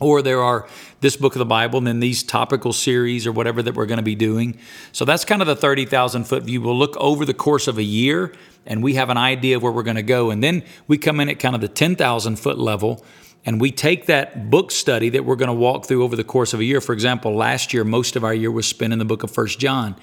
or 0.00 0.22
there 0.22 0.42
are 0.42 0.66
this 1.00 1.16
book 1.16 1.34
of 1.34 1.38
the 1.38 1.44
Bible 1.44 1.78
and 1.78 1.86
then 1.86 2.00
these 2.00 2.22
topical 2.22 2.72
series 2.72 3.26
or 3.26 3.32
whatever 3.32 3.62
that 3.62 3.74
we're 3.74 3.86
going 3.86 3.98
to 3.98 4.02
be 4.02 4.16
doing. 4.16 4.58
So 4.92 5.04
that's 5.04 5.24
kind 5.24 5.40
of 5.40 5.46
the 5.46 5.56
30,000 5.56 6.24
foot 6.24 6.42
view. 6.42 6.60
We'll 6.60 6.76
look 6.76 6.96
over 6.96 7.24
the 7.24 7.34
course 7.34 7.68
of 7.68 7.78
a 7.78 7.82
year 7.82 8.32
and 8.66 8.82
we 8.82 8.94
have 8.94 9.10
an 9.10 9.16
idea 9.16 9.56
of 9.56 9.62
where 9.62 9.70
we're 9.70 9.82
going 9.82 9.96
to 9.96 10.02
go. 10.02 10.30
And 10.30 10.42
then 10.42 10.64
we 10.88 10.98
come 10.98 11.20
in 11.20 11.28
at 11.28 11.38
kind 11.38 11.54
of 11.54 11.60
the 11.60 11.68
10,000 11.68 12.36
foot 12.36 12.58
level 12.58 13.04
and 13.46 13.60
we 13.60 13.70
take 13.70 14.06
that 14.06 14.50
book 14.50 14.70
study 14.70 15.10
that 15.10 15.24
we're 15.24 15.36
going 15.36 15.48
to 15.48 15.52
walk 15.52 15.86
through 15.86 16.02
over 16.02 16.16
the 16.16 16.24
course 16.24 16.54
of 16.54 16.60
a 16.60 16.64
year. 16.64 16.80
For 16.80 16.92
example, 16.92 17.34
last 17.34 17.74
year, 17.74 17.84
most 17.84 18.16
of 18.16 18.24
our 18.24 18.34
year 18.34 18.50
was 18.50 18.66
spent 18.66 18.92
in 18.92 18.98
the 18.98 19.04
book 19.04 19.22
of 19.22 19.30
First 19.30 19.58
John. 19.58 19.96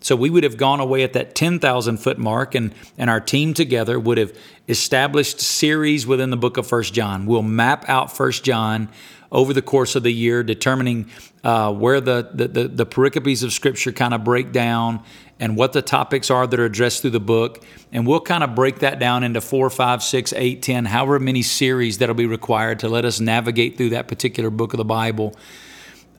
So 0.00 0.14
we 0.14 0.28
would 0.28 0.44
have 0.44 0.58
gone 0.58 0.80
away 0.80 1.02
at 1.02 1.14
that 1.14 1.34
10,000 1.34 1.96
foot 1.96 2.18
mark, 2.18 2.54
and, 2.54 2.74
and 2.98 3.08
our 3.08 3.20
team 3.20 3.54
together 3.54 3.98
would 3.98 4.18
have 4.18 4.36
established 4.68 5.40
series 5.40 6.06
within 6.06 6.30
the 6.30 6.36
book 6.36 6.56
of 6.56 6.66
First 6.66 6.92
John. 6.92 7.24
We'll 7.26 7.42
map 7.42 7.88
out 7.88 8.14
First 8.14 8.44
John 8.44 8.90
over 9.32 9.52
the 9.52 9.62
course 9.62 9.96
of 9.96 10.02
the 10.02 10.12
year, 10.12 10.42
determining 10.42 11.10
uh, 11.42 11.72
where 11.72 12.00
the, 12.00 12.30
the, 12.32 12.48
the, 12.48 12.68
the 12.68 12.86
pericopes 12.86 13.42
of 13.42 13.52
Scripture 13.52 13.92
kind 13.92 14.14
of 14.14 14.22
break 14.24 14.52
down 14.52 15.02
and 15.40 15.56
what 15.56 15.72
the 15.72 15.82
topics 15.82 16.30
are 16.30 16.46
that 16.46 16.58
are 16.60 16.64
addressed 16.64 17.02
through 17.02 17.10
the 17.10 17.20
book. 17.20 17.64
And 17.92 18.06
we'll 18.06 18.20
kind 18.20 18.44
of 18.44 18.54
break 18.54 18.80
that 18.80 18.98
down 18.98 19.24
into 19.24 19.40
four, 19.40 19.68
five, 19.70 20.02
six, 20.02 20.32
eight, 20.32 20.62
ten, 20.62 20.84
however 20.84 21.18
many 21.18 21.42
series 21.42 21.98
that'll 21.98 22.14
be 22.14 22.26
required 22.26 22.80
to 22.80 22.88
let 22.88 23.04
us 23.04 23.20
navigate 23.20 23.76
through 23.76 23.90
that 23.90 24.08
particular 24.08 24.50
book 24.50 24.72
of 24.72 24.78
the 24.78 24.84
Bible. 24.84 25.34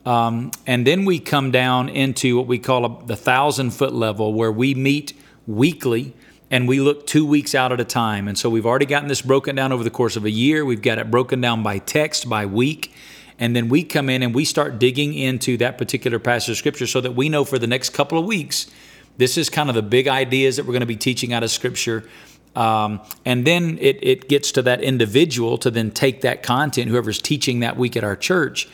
Um, 0.04 0.52
and 0.66 0.86
then 0.86 1.04
we 1.04 1.18
come 1.18 1.50
down 1.50 1.88
into 1.88 2.36
what 2.36 2.46
we 2.46 2.58
call 2.58 2.84
a, 2.84 3.06
the 3.06 3.16
thousand 3.16 3.70
foot 3.70 3.92
level, 3.92 4.32
where 4.34 4.52
we 4.52 4.74
meet 4.74 5.14
weekly 5.46 6.14
and 6.50 6.68
we 6.68 6.80
look 6.80 7.06
two 7.06 7.26
weeks 7.26 7.54
out 7.54 7.72
at 7.72 7.80
a 7.80 7.84
time. 7.84 8.28
And 8.28 8.38
so 8.38 8.48
we've 8.48 8.66
already 8.66 8.86
gotten 8.86 9.08
this 9.08 9.20
broken 9.20 9.56
down 9.56 9.72
over 9.72 9.82
the 9.82 9.90
course 9.90 10.14
of 10.14 10.24
a 10.24 10.30
year. 10.30 10.64
We've 10.64 10.82
got 10.82 10.98
it 10.98 11.10
broken 11.10 11.40
down 11.40 11.62
by 11.64 11.78
text, 11.78 12.28
by 12.28 12.46
week. 12.46 12.94
And 13.38 13.54
then 13.54 13.68
we 13.68 13.82
come 13.82 14.08
in 14.08 14.22
and 14.22 14.34
we 14.34 14.44
start 14.44 14.78
digging 14.78 15.12
into 15.12 15.56
that 15.58 15.76
particular 15.76 16.18
passage 16.18 16.50
of 16.50 16.56
scripture 16.56 16.86
so 16.86 17.00
that 17.00 17.12
we 17.12 17.28
know 17.28 17.44
for 17.44 17.58
the 17.58 17.66
next 17.66 17.90
couple 17.90 18.18
of 18.18 18.24
weeks, 18.24 18.70
this 19.16 19.38
is 19.38 19.48
kind 19.50 19.68
of 19.68 19.74
the 19.74 19.82
big 19.82 20.08
ideas 20.08 20.56
that 20.56 20.64
we're 20.64 20.72
going 20.72 20.80
to 20.80 20.86
be 20.86 20.96
teaching 20.96 21.32
out 21.32 21.42
of 21.42 21.50
scripture. 21.50 22.04
Um, 22.54 23.00
and 23.24 23.46
then 23.46 23.78
it, 23.80 23.98
it 24.02 24.28
gets 24.28 24.52
to 24.52 24.62
that 24.62 24.80
individual 24.80 25.58
to 25.58 25.70
then 25.70 25.90
take 25.90 26.22
that 26.22 26.42
content, 26.42 26.90
whoever's 26.90 27.20
teaching 27.20 27.60
that 27.60 27.76
week 27.76 27.96
at 27.96 28.04
our 28.04 28.16
church, 28.16 28.66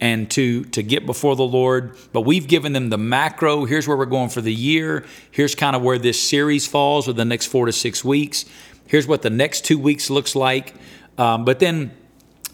and 0.00 0.30
to 0.32 0.64
to 0.66 0.82
get 0.82 1.04
before 1.04 1.34
the 1.34 1.44
Lord. 1.44 1.96
But 2.12 2.22
we've 2.22 2.46
given 2.46 2.72
them 2.72 2.90
the 2.90 2.98
macro. 2.98 3.64
Here's 3.64 3.88
where 3.88 3.96
we're 3.96 4.06
going 4.06 4.28
for 4.28 4.40
the 4.40 4.54
year. 4.54 5.04
Here's 5.32 5.54
kind 5.54 5.74
of 5.74 5.82
where 5.82 5.98
this 5.98 6.20
series 6.20 6.66
falls 6.66 7.08
with 7.08 7.16
the 7.16 7.24
next 7.24 7.46
four 7.46 7.66
to 7.66 7.72
six 7.72 8.04
weeks. 8.04 8.44
Here's 8.86 9.06
what 9.06 9.22
the 9.22 9.30
next 9.30 9.64
two 9.64 9.78
weeks 9.78 10.10
looks 10.10 10.36
like. 10.36 10.74
Um, 11.18 11.44
but 11.44 11.58
then 11.58 11.92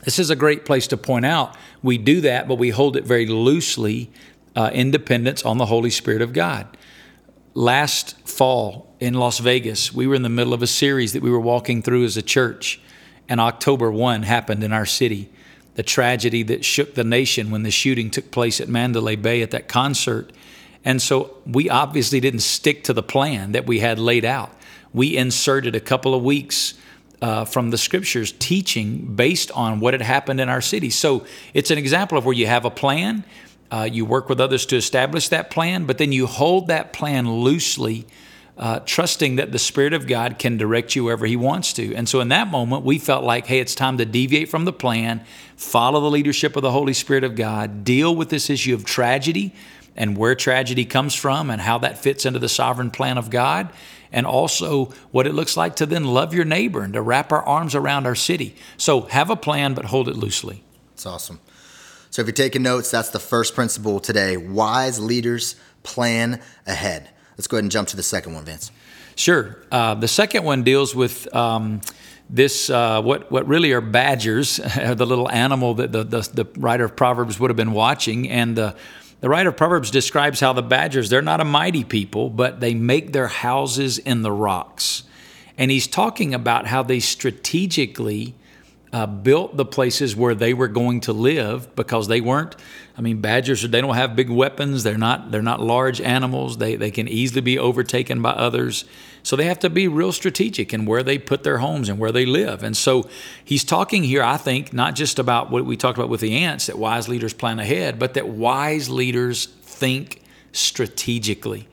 this 0.05 0.19
is 0.19 0.31
a 0.31 0.37
great 0.37 0.65
place 0.65 0.87
to 0.89 0.97
point 0.97 1.27
out. 1.27 1.57
We 1.83 1.99
do 1.99 2.23
that, 2.23 2.49
but 2.49 2.57
we 2.57 2.71
hold 2.71 2.97
it 2.97 3.05
very 3.05 3.27
loosely, 3.27 4.11
uh, 4.57 4.71
independence 4.73 5.45
on 5.45 5.59
the 5.59 5.67
Holy 5.67 5.91
Spirit 5.91 6.23
of 6.23 6.33
God. 6.33 6.67
Last 7.55 8.17
fall 8.29 8.95
in 9.01 9.15
Las 9.15 9.39
Vegas, 9.39 9.93
we 9.93 10.07
were 10.07 10.15
in 10.15 10.23
the 10.23 10.29
middle 10.29 10.55
of 10.55 10.63
a 10.63 10.69
series 10.69 11.13
that 11.15 11.23
we 11.23 11.31
were 11.31 11.41
walking 11.41 11.83
through 11.83 12.05
as 12.05 12.17
a 12.17 12.23
church, 12.23 12.81
and 13.29 13.41
October 13.41 13.91
1 13.91 14.23
happened 14.23 14.63
in 14.63 14.73
our 14.73 14.87
city 14.87 15.31
the 15.75 15.83
tragedy 15.83 16.43
that 16.43 16.65
shook 16.65 16.95
the 16.95 17.05
nation 17.05 17.51
when 17.51 17.63
the 17.63 17.71
shooting 17.71 18.11
took 18.11 18.31
place 18.31 18.61
at 18.61 18.69
Mandalay 18.69 19.17
Bay 19.17 19.41
at 19.41 19.51
that 19.53 19.69
concert. 19.69 20.33
And 20.85 21.01
so 21.01 21.37
we 21.47 21.71
obviously 21.71 22.21
didn't 22.21 22.41
stick 22.41 22.85
to 22.85 22.93
the 22.93 23.03
plan 23.03 23.53
that 23.53 23.67
we 23.67 23.79
had 23.79 23.99
laid 23.99 24.25
out. 24.25 24.55
We 24.93 25.17
inserted 25.17 25.75
a 25.75 25.81
couple 25.81 26.15
of 26.15 26.23
weeks 26.23 26.75
uh, 27.23 27.45
from 27.45 27.71
the 27.71 27.79
scriptures 27.79 28.33
teaching 28.33 29.15
based 29.15 29.51
on 29.53 29.81
what 29.81 29.95
had 29.95 30.03
happened 30.03 30.41
in 30.41 30.49
our 30.49 30.61
city. 30.61 30.91
So 30.91 31.25
it's 31.55 31.71
an 31.71 31.79
example 31.79 32.19
of 32.19 32.25
where 32.25 32.35
you 32.35 32.47
have 32.47 32.65
a 32.65 32.71
plan, 32.71 33.25
uh, 33.71 33.89
you 33.91 34.05
work 34.05 34.29
with 34.29 34.41
others 34.41 34.67
to 34.67 34.77
establish 34.77 35.29
that 35.29 35.51
plan, 35.51 35.85
but 35.85 35.99
then 35.99 36.13
you 36.13 36.27
hold 36.27 36.67
that 36.69 36.93
plan 36.93 37.31
loosely 37.31 38.07
uh, 38.61 38.79
trusting 38.81 39.37
that 39.37 39.53
the 39.53 39.59
Spirit 39.59 39.95
of 39.95 40.07
God 40.07 40.39
can 40.39 40.59
direct 40.59 40.95
you 40.95 41.05
wherever 41.05 41.25
He 41.25 41.35
wants 41.35 41.73
to. 41.73 41.95
And 41.95 42.07
so 42.07 42.21
in 42.21 42.29
that 42.29 42.49
moment, 42.49 42.85
we 42.85 42.99
felt 42.99 43.25
like, 43.25 43.47
hey, 43.47 43.59
it's 43.59 43.75
time 43.75 43.97
to 43.97 44.05
deviate 44.05 44.51
from 44.51 44.67
the 44.67 44.73
plan, 44.73 45.25
follow 45.57 46.01
the 46.01 46.11
leadership 46.11 46.57
of 46.57 46.63
the 46.63 46.71
Holy 46.71 46.93
Spirit 46.93 47.25
of 47.25 47.35
God, 47.35 47.85
deal 47.85 48.15
with 48.15 48.29
this 48.29 48.51
issue 48.51 48.75
of 48.75 48.85
tragedy 48.85 49.55
and 49.97 50.15
where 50.15 50.35
tragedy 50.35 50.85
comes 50.85 51.15
from 51.15 51.49
and 51.49 51.63
how 51.63 51.79
that 51.79 51.99
fits 51.99 52.27
into 52.27 52.39
the 52.39 52.51
sovereign 52.51 52.91
plan 52.91 53.17
of 53.17 53.31
God. 53.31 53.71
And 54.13 54.27
also 54.27 54.87
what 55.11 55.27
it 55.27 55.33
looks 55.33 55.57
like 55.57 55.77
to 55.77 55.87
then 55.87 56.05
love 56.05 56.35
your 56.35 56.45
neighbor 56.45 56.83
and 56.83 56.93
to 56.93 57.01
wrap 57.01 57.33
our 57.33 57.43
arms 57.43 57.75
around 57.75 58.07
our 58.07 58.15
city. 58.15 58.57
So 58.77 59.03
have 59.03 59.31
a 59.31 59.37
plan, 59.37 59.73
but 59.73 59.87
hold 59.87 60.07
it 60.09 60.17
loosely. 60.17 60.65
That's 60.91 61.07
awesome. 61.07 61.41
So 62.11 62.23
if 62.23 62.27
you're 62.27 62.33
taking 62.33 62.63
notes, 62.63 62.91
that's 62.91 63.11
the 63.11 63.21
first 63.21 63.55
principle 63.55 64.01
today. 64.01 64.37
Wise 64.37 64.99
leaders 64.99 65.55
plan 65.83 66.41
ahead. 66.67 67.09
Let's 67.37 67.47
go 67.47 67.57
ahead 67.57 67.65
and 67.65 67.73
jump 67.73 67.89
to 67.89 67.97
the 67.97 68.03
second 68.03 68.35
one, 68.35 68.45
Vince. 68.45 68.73
Sure. 69.15 69.57
Uh, 69.71 69.95
the 69.95 70.09
second 70.09 70.45
one 70.45 70.63
deals 70.63 70.95
with 70.95 71.33
um, 71.35 71.81
this 72.29 72.69
uh, 72.71 73.01
what 73.03 73.31
what 73.31 73.47
really 73.47 73.73
are 73.73 73.81
badgers, 73.81 74.57
the 74.77 75.07
little 75.07 75.31
animal 75.31 75.75
that 75.75 75.93
the, 75.93 76.05
the, 76.05 76.21
the 76.33 76.61
writer 76.61 76.85
of 76.85 76.97
Proverbs 76.97 77.39
would 77.39 77.51
have 77.51 77.57
been 77.57 77.73
watching, 77.73 78.29
and 78.29 78.57
the 78.57 78.77
the 79.21 79.29
writer 79.29 79.51
of 79.51 79.57
Proverbs 79.57 79.91
describes 79.91 80.41
how 80.41 80.53
the 80.53 80.63
badgers 80.63 81.11
they're 81.11 81.23
not 81.23 81.41
a 81.41 81.45
mighty 81.45 81.85
people, 81.85 82.31
but 82.31 82.61
they 82.61 82.75
make 82.75 83.13
their 83.13 83.29
houses 83.29 83.99
in 83.99 84.23
the 84.23 84.33
rocks, 84.33 85.05
and 85.59 85.71
he's 85.71 85.87
talking 85.87 86.35
about 86.35 86.67
how 86.67 86.83
they 86.83 87.01
strategically 87.01 88.35
uh, 88.93 89.07
built 89.07 89.57
the 89.57 89.65
places 89.65 90.17
where 90.17 90.35
they 90.35 90.53
were 90.53 90.69
going 90.69 91.01
to 91.01 91.13
live 91.13 91.75
because 91.77 92.09
they 92.09 92.21
weren't. 92.21 92.57
I 92.97 93.03
mean, 93.03 93.21
badgers 93.21 93.63
they 93.63 93.81
don't 93.81 93.95
have 93.95 94.17
big 94.17 94.29
weapons. 94.29 94.83
They're 94.83 94.99
not 94.99 95.31
they're 95.31 95.43
not 95.43 95.61
large 95.61 96.01
animals. 96.01 96.59
They 96.59 96.75
they 96.75 96.91
can 96.91 97.07
easily 97.07 97.41
be 97.41 97.59
overtaken 97.59 98.21
by 98.21 98.31
others. 98.31 98.85
So 99.23 99.37
they 99.37 99.45
have 99.45 99.59
to 99.61 99.71
be 99.71 99.87
real 99.87 100.13
strategic 100.13 100.73
in 100.73 100.87
where 100.87 101.03
they 101.03 101.19
put 101.19 101.45
their 101.45 101.59
homes 101.59 101.89
and 101.89 101.99
where 101.99 102.11
they 102.11 102.27
live. 102.27 102.63
And 102.63 102.77
so 102.77 103.09
he's 103.45 103.65
talking 103.65 104.03
here, 104.03 104.23
I 104.23 104.39
think, 104.39 104.73
not 104.73 104.95
just 104.95 105.19
about 105.19 105.51
what 105.51 105.65
we 105.65 105.77
talked 105.77 105.99
about 105.99 106.09
with 106.09 106.21
the 106.21 106.39
ants 106.39 106.67
that 106.67 106.79
wise 106.79 107.07
leaders 107.09 107.35
plan 107.35 107.59
ahead, 107.59 107.99
but 107.99 108.15
that 108.15 108.29
wise 108.29 108.89
leaders 108.89 109.47
think 109.63 110.23
strategically. 110.53 111.69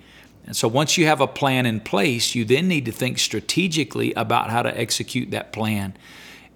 And 0.45 0.55
so 0.55 0.67
once 0.67 0.97
you 0.97 1.05
have 1.07 1.19
a 1.19 1.27
plan 1.27 1.65
in 1.65 1.81
place, 1.81 2.35
you 2.35 2.45
then 2.45 2.67
need 2.67 2.85
to 2.85 2.91
think 2.91 3.17
strategically 3.17 4.13
about 4.13 4.49
how 4.49 4.61
to 4.61 4.77
execute 4.77 5.31
that 5.31 5.51
plan. 5.51 5.97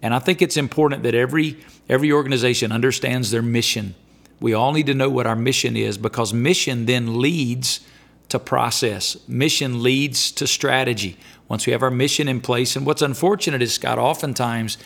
And 0.02 0.14
I 0.14 0.20
think 0.20 0.42
it's 0.42 0.58
important 0.58 1.04
that 1.04 1.16
every 1.16 1.58
every 1.88 2.12
organization 2.12 2.72
understands 2.72 3.32
their 3.32 3.42
mission. 3.42 3.96
We 4.40 4.54
all 4.54 4.74
need 4.74 4.88
to 4.88 4.94
know 4.94 5.10
what 5.10 5.28
our 5.28 5.36
mission 5.36 5.78
is 5.78 5.98
because 5.98 6.34
mission 6.34 6.86
then 6.86 7.20
leads 7.20 7.82
to 8.30 8.40
process. 8.40 9.18
Mission 9.28 9.84
leads 9.84 10.32
to 10.32 10.48
strategy. 10.48 11.18
Once 11.48 11.66
we 11.66 11.74
have 11.74 11.84
our 11.84 11.92
mission 11.92 12.28
in 12.28 12.40
place, 12.40 12.76
and 12.76 12.86
what's 12.86 13.02
unfortunate 13.02 13.62
is, 13.62 13.74
Scott, 13.74 14.00
oftentimes 14.00 14.78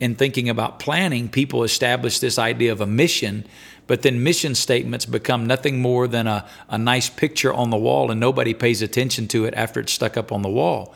in 0.00 0.14
thinking 0.14 0.48
about 0.48 0.78
planning, 0.78 1.28
people 1.28 1.62
establish 1.62 2.18
this 2.18 2.38
idea 2.38 2.72
of 2.72 2.80
a 2.80 2.86
mission, 2.86 3.44
but 3.86 4.02
then 4.02 4.22
mission 4.22 4.54
statements 4.54 5.06
become 5.06 5.46
nothing 5.46 5.80
more 5.80 6.08
than 6.08 6.26
a, 6.26 6.48
a 6.68 6.78
nice 6.78 7.10
picture 7.10 7.52
on 7.52 7.70
the 7.70 7.76
wall, 7.76 8.10
and 8.10 8.18
nobody 8.18 8.54
pays 8.54 8.82
attention 8.82 9.28
to 9.28 9.44
it 9.44 9.54
after 9.54 9.80
it's 9.80 9.92
stuck 9.92 10.16
up 10.16 10.32
on 10.32 10.42
the 10.42 10.48
wall. 10.48 10.94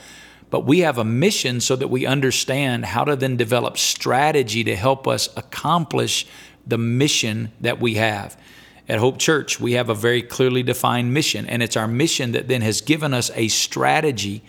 But 0.50 0.64
we 0.64 0.80
have 0.80 0.98
a 0.98 1.04
mission 1.04 1.60
so 1.60 1.76
that 1.76 1.88
we 1.88 2.06
understand 2.06 2.86
how 2.86 3.04
to 3.04 3.16
then 3.16 3.36
develop 3.36 3.76
strategy 3.76 4.64
to 4.64 4.76
help 4.76 5.06
us 5.06 5.28
accomplish 5.36 6.26
the 6.66 6.78
mission 6.78 7.52
that 7.60 7.80
we 7.80 7.94
have. 7.94 8.40
At 8.88 8.98
Hope 8.98 9.18
Church, 9.18 9.60
we 9.60 9.72
have 9.72 9.90
a 9.90 9.94
very 9.94 10.22
clearly 10.22 10.62
defined 10.62 11.12
mission, 11.12 11.46
and 11.46 11.62
it's 11.62 11.76
our 11.76 11.88
mission 11.88 12.32
that 12.32 12.48
then 12.48 12.62
has 12.62 12.80
given 12.80 13.12
us 13.12 13.30
a 13.34 13.48
strategy 13.48 14.42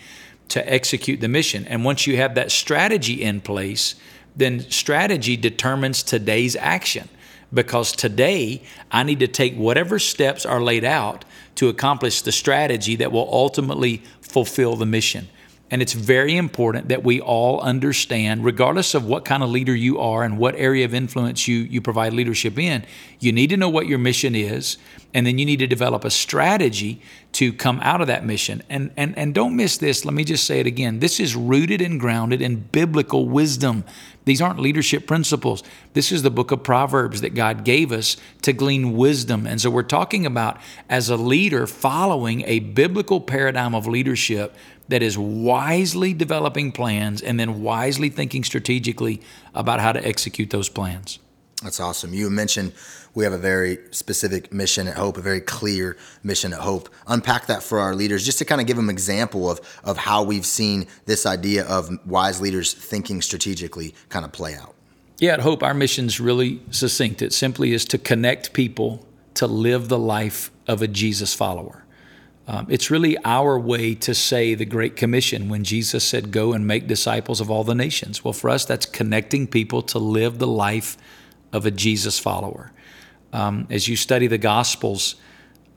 to 0.47 0.71
execute 0.71 1.19
the 1.19 1.27
mission. 1.27 1.65
And 1.65 1.83
once 1.83 2.07
you 2.07 2.15
have 2.17 2.35
that 2.35 2.51
strategy 2.51 3.21
in 3.21 3.41
place, 3.41 3.95
then 4.35 4.61
strategy 4.71 5.35
determines 5.35 6.03
today's 6.03 6.55
action. 6.55 7.09
Because 7.53 7.91
today, 7.91 8.61
I 8.91 9.03
need 9.03 9.19
to 9.19 9.27
take 9.27 9.55
whatever 9.55 9.99
steps 9.99 10.45
are 10.45 10.61
laid 10.61 10.85
out 10.85 11.25
to 11.55 11.67
accomplish 11.67 12.21
the 12.21 12.31
strategy 12.31 12.95
that 12.97 13.11
will 13.11 13.27
ultimately 13.31 14.03
fulfill 14.21 14.75
the 14.75 14.85
mission. 14.85 15.27
And 15.71 15.81
it's 15.81 15.93
very 15.93 16.35
important 16.35 16.89
that 16.89 17.03
we 17.03 17.21
all 17.21 17.59
understand, 17.61 18.43
regardless 18.43 18.95
of 18.95 19.05
what 19.05 19.23
kind 19.23 19.43
of 19.43 19.49
leader 19.49 19.75
you 19.75 19.99
are 19.99 20.23
and 20.23 20.37
what 20.37 20.55
area 20.55 20.83
of 20.83 20.93
influence 20.93 21.47
you, 21.47 21.59
you 21.59 21.79
provide 21.79 22.13
leadership 22.13 22.57
in, 22.57 22.83
you 23.19 23.31
need 23.31 23.51
to 23.51 23.57
know 23.57 23.69
what 23.69 23.87
your 23.87 23.99
mission 23.99 24.35
is. 24.35 24.77
And 25.13 25.25
then 25.25 25.37
you 25.37 25.45
need 25.45 25.59
to 25.59 25.67
develop 25.67 26.03
a 26.05 26.11
strategy 26.11 27.01
to 27.33 27.51
come 27.53 27.79
out 27.81 28.01
of 28.01 28.07
that 28.07 28.25
mission. 28.25 28.63
And, 28.69 28.91
and, 28.97 29.17
and 29.17 29.33
don't 29.33 29.55
miss 29.55 29.77
this. 29.77 30.05
Let 30.05 30.13
me 30.13 30.23
just 30.23 30.45
say 30.45 30.59
it 30.59 30.67
again. 30.67 30.99
This 30.99 31.19
is 31.19 31.35
rooted 31.35 31.81
and 31.81 31.99
grounded 31.99 32.41
in 32.41 32.57
biblical 32.71 33.27
wisdom. 33.27 33.83
These 34.29 34.43
aren't 34.43 34.59
leadership 34.59 35.07
principles. 35.07 35.63
This 35.93 36.11
is 36.11 36.21
the 36.21 36.29
book 36.29 36.51
of 36.51 36.61
Proverbs 36.61 37.21
that 37.21 37.33
God 37.33 37.63
gave 37.65 37.91
us 37.91 38.15
to 38.43 38.53
glean 38.53 38.95
wisdom. 38.95 39.47
And 39.47 39.59
so 39.59 39.71
we're 39.71 39.81
talking 39.81 40.27
about, 40.27 40.59
as 40.87 41.09
a 41.09 41.17
leader, 41.17 41.65
following 41.65 42.43
a 42.45 42.59
biblical 42.59 43.21
paradigm 43.21 43.73
of 43.73 43.87
leadership 43.87 44.55
that 44.87 45.01
is 45.01 45.17
wisely 45.17 46.13
developing 46.13 46.71
plans 46.71 47.23
and 47.23 47.39
then 47.39 47.63
wisely 47.63 48.09
thinking 48.09 48.43
strategically 48.43 49.19
about 49.55 49.79
how 49.79 49.93
to 49.93 50.07
execute 50.07 50.51
those 50.51 50.69
plans. 50.69 51.17
That's 51.63 51.79
awesome. 51.79 52.13
You 52.13 52.29
mentioned 52.29 52.73
we 53.19 53.25
have 53.25 53.33
a 53.33 53.37
very 53.37 53.79
specific 53.91 54.53
mission 54.53 54.87
at 54.87 54.95
Hope, 54.95 55.17
a 55.17 55.21
very 55.21 55.41
clear 55.41 55.97
mission 56.23 56.53
at 56.53 56.59
Hope. 56.59 56.87
Unpack 57.05 57.47
that 57.47 57.61
for 57.61 57.79
our 57.79 57.93
leaders, 57.93 58.25
just 58.25 58.37
to 58.37 58.45
kind 58.45 58.61
of 58.61 58.65
give 58.65 58.77
them 58.77 58.89
example 58.89 59.51
of 59.51 59.59
of 59.83 59.97
how 59.97 60.23
we've 60.23 60.45
seen 60.45 60.87
this 61.05 61.25
idea 61.25 61.65
of 61.65 61.89
wise 62.07 62.39
leaders 62.39 62.73
thinking 62.73 63.21
strategically 63.21 63.93
kind 64.07 64.23
of 64.23 64.31
play 64.31 64.55
out. 64.55 64.73
Yeah, 65.17 65.33
at 65.33 65.41
Hope, 65.41 65.63
our 65.63 65.73
mission's 65.73 66.21
really 66.21 66.61
succinct. 66.71 67.21
It 67.21 67.33
simply 67.33 67.73
is 67.73 67.83
to 67.85 67.97
connect 67.97 68.53
people 68.53 69.05
to 69.33 69.47
live 69.47 69.89
the 69.89 69.99
life 69.99 70.49
of 70.65 70.81
a 70.81 70.87
Jesus 70.87 71.33
follower. 71.33 71.83
Um, 72.47 72.67
it's 72.69 72.89
really 72.89 73.17
our 73.25 73.59
way 73.59 73.95
to 73.95 74.15
say 74.15 74.55
the 74.55 74.65
Great 74.65 74.95
Commission 74.95 75.49
when 75.49 75.65
Jesus 75.65 76.05
said, 76.05 76.31
Go 76.31 76.53
and 76.53 76.65
make 76.65 76.87
disciples 76.87 77.41
of 77.41 77.51
all 77.51 77.65
the 77.65 77.75
nations. 77.75 78.23
Well, 78.23 78.33
for 78.33 78.49
us, 78.49 78.63
that's 78.63 78.85
connecting 78.85 79.45
people 79.45 79.81
to 79.83 79.99
live 79.99 80.39
the 80.39 80.47
life 80.47 80.95
of 81.51 81.65
a 81.65 81.71
Jesus 81.71 82.17
follower. 82.17 82.71
Um, 83.31 83.67
as 83.69 83.87
you 83.87 83.95
study 83.95 84.27
the 84.27 84.37
Gospels, 84.37 85.15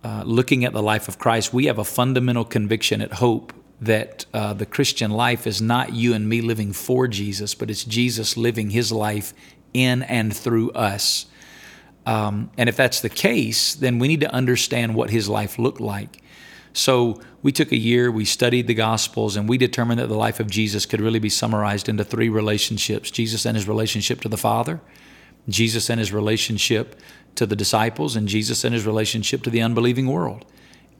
uh, 0.04 0.22
looking 0.24 0.64
at 0.64 0.72
the 0.72 0.82
life 0.82 1.08
of 1.08 1.18
Christ, 1.18 1.52
we 1.52 1.66
have 1.66 1.78
a 1.78 1.84
fundamental 1.84 2.44
conviction 2.44 3.00
at 3.00 3.14
Hope 3.14 3.52
that 3.80 4.26
uh, 4.32 4.54
the 4.54 4.66
Christian 4.66 5.10
life 5.10 5.46
is 5.46 5.60
not 5.60 5.92
you 5.92 6.14
and 6.14 6.28
me 6.28 6.40
living 6.40 6.72
for 6.72 7.08
Jesus, 7.08 7.54
but 7.54 7.70
it's 7.70 7.84
Jesus 7.84 8.36
living 8.36 8.70
his 8.70 8.92
life 8.92 9.34
in 9.74 10.02
and 10.04 10.34
through 10.34 10.70
us. 10.70 11.26
Um, 12.06 12.50
and 12.56 12.68
if 12.68 12.76
that's 12.76 13.00
the 13.00 13.08
case, 13.08 13.74
then 13.74 13.98
we 13.98 14.08
need 14.08 14.20
to 14.20 14.32
understand 14.32 14.94
what 14.94 15.10
his 15.10 15.28
life 15.28 15.58
looked 15.58 15.80
like. 15.80 16.22
So 16.72 17.20
we 17.42 17.52
took 17.52 17.72
a 17.72 17.76
year, 17.76 18.10
we 18.10 18.24
studied 18.24 18.66
the 18.66 18.74
Gospels, 18.74 19.36
and 19.36 19.48
we 19.48 19.58
determined 19.58 20.00
that 20.00 20.08
the 20.08 20.16
life 20.16 20.40
of 20.40 20.48
Jesus 20.48 20.86
could 20.86 21.00
really 21.00 21.18
be 21.18 21.28
summarized 21.28 21.88
into 21.88 22.04
three 22.04 22.28
relationships 22.28 23.10
Jesus 23.10 23.44
and 23.44 23.56
his 23.56 23.68
relationship 23.68 24.20
to 24.22 24.28
the 24.28 24.36
Father, 24.36 24.80
Jesus 25.48 25.90
and 25.90 25.98
his 25.98 26.12
relationship 26.12 27.00
to 27.34 27.46
the 27.46 27.56
disciples, 27.56 28.14
and 28.14 28.28
Jesus 28.28 28.64
and 28.64 28.74
his 28.74 28.86
relationship 28.86 29.42
to 29.42 29.50
the 29.50 29.62
unbelieving 29.62 30.06
world. 30.06 30.44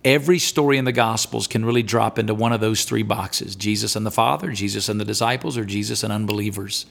Every 0.05 0.39
story 0.39 0.79
in 0.79 0.85
the 0.85 0.93
Gospels 0.93 1.47
can 1.47 1.65
really 1.65 1.83
drop 1.83 2.19
into 2.19 2.35
one 2.35 2.53
of 2.53 2.61
those 2.61 2.85
three 2.85 3.03
boxes 3.03 3.55
Jesus 3.55 3.95
and 3.95 4.05
the 4.05 4.11
Father, 4.11 4.51
Jesus 4.53 4.89
and 4.89 5.01
the 5.01 5.05
disciples, 5.05 5.57
or 5.57 5.65
Jesus 5.65 6.03
and 6.03 6.13
unbelievers. 6.13 6.87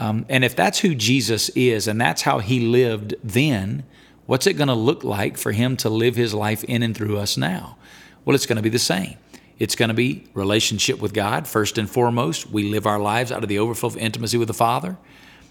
Um, 0.00 0.24
and 0.28 0.44
if 0.44 0.54
that's 0.54 0.78
who 0.78 0.94
Jesus 0.94 1.48
is 1.50 1.88
and 1.88 2.00
that's 2.00 2.22
how 2.22 2.38
he 2.38 2.60
lived 2.60 3.16
then, 3.24 3.84
what's 4.26 4.46
it 4.46 4.52
going 4.52 4.68
to 4.68 4.74
look 4.74 5.02
like 5.02 5.36
for 5.36 5.50
him 5.50 5.76
to 5.78 5.88
live 5.88 6.14
his 6.14 6.32
life 6.32 6.62
in 6.64 6.82
and 6.82 6.96
through 6.96 7.18
us 7.18 7.36
now? 7.36 7.76
Well, 8.24 8.36
it's 8.36 8.46
going 8.46 8.56
to 8.56 8.62
be 8.62 8.68
the 8.68 8.78
same. 8.78 9.16
It's 9.58 9.74
going 9.74 9.88
to 9.88 9.94
be 9.94 10.24
relationship 10.34 11.00
with 11.00 11.12
God, 11.12 11.48
first 11.48 11.78
and 11.78 11.90
foremost. 11.90 12.48
We 12.48 12.70
live 12.70 12.86
our 12.86 13.00
lives 13.00 13.32
out 13.32 13.42
of 13.42 13.48
the 13.48 13.58
overflow 13.58 13.88
of 13.88 13.96
intimacy 13.96 14.38
with 14.38 14.46
the 14.46 14.54
Father. 14.54 14.96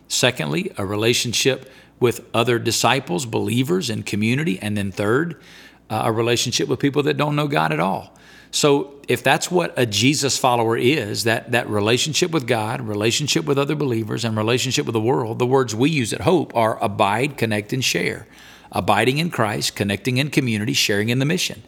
Secondly, 0.07 0.71
a 0.77 0.85
relationship 0.85 1.71
with 1.99 2.25
other 2.33 2.59
disciples, 2.59 3.25
believers, 3.25 3.89
and 3.89 4.05
community. 4.05 4.59
And 4.59 4.77
then 4.77 4.91
third, 4.91 5.41
uh, 5.89 6.03
a 6.05 6.11
relationship 6.11 6.67
with 6.67 6.79
people 6.79 7.03
that 7.03 7.17
don't 7.17 7.35
know 7.35 7.47
God 7.47 7.71
at 7.71 7.79
all. 7.79 8.13
So 8.51 8.95
if 9.07 9.23
that's 9.23 9.51
what 9.51 9.73
a 9.77 9.85
Jesus 9.85 10.37
follower 10.37 10.77
is, 10.77 11.25
that, 11.25 11.51
that 11.51 11.69
relationship 11.69 12.31
with 12.31 12.47
God, 12.47 12.81
relationship 12.81 13.45
with 13.45 13.57
other 13.57 13.75
believers, 13.75 14.23
and 14.23 14.37
relationship 14.37 14.85
with 14.85 14.93
the 14.93 15.01
world, 15.01 15.39
the 15.39 15.45
words 15.45 15.75
we 15.75 15.89
use 15.89 16.13
at 16.13 16.21
Hope 16.21 16.55
are 16.55 16.81
abide, 16.83 17.37
connect, 17.37 17.73
and 17.73 17.83
share. 17.83 18.27
Abiding 18.71 19.17
in 19.17 19.29
Christ, 19.29 19.75
connecting 19.75 20.17
in 20.17 20.29
community, 20.29 20.73
sharing 20.73 21.09
in 21.09 21.19
the 21.19 21.25
mission. 21.25 21.63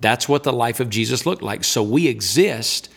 That's 0.00 0.28
what 0.28 0.42
the 0.44 0.52
life 0.52 0.80
of 0.80 0.90
Jesus 0.90 1.26
looked 1.26 1.42
like. 1.42 1.64
So 1.64 1.82
we 1.82 2.06
exist 2.06 2.88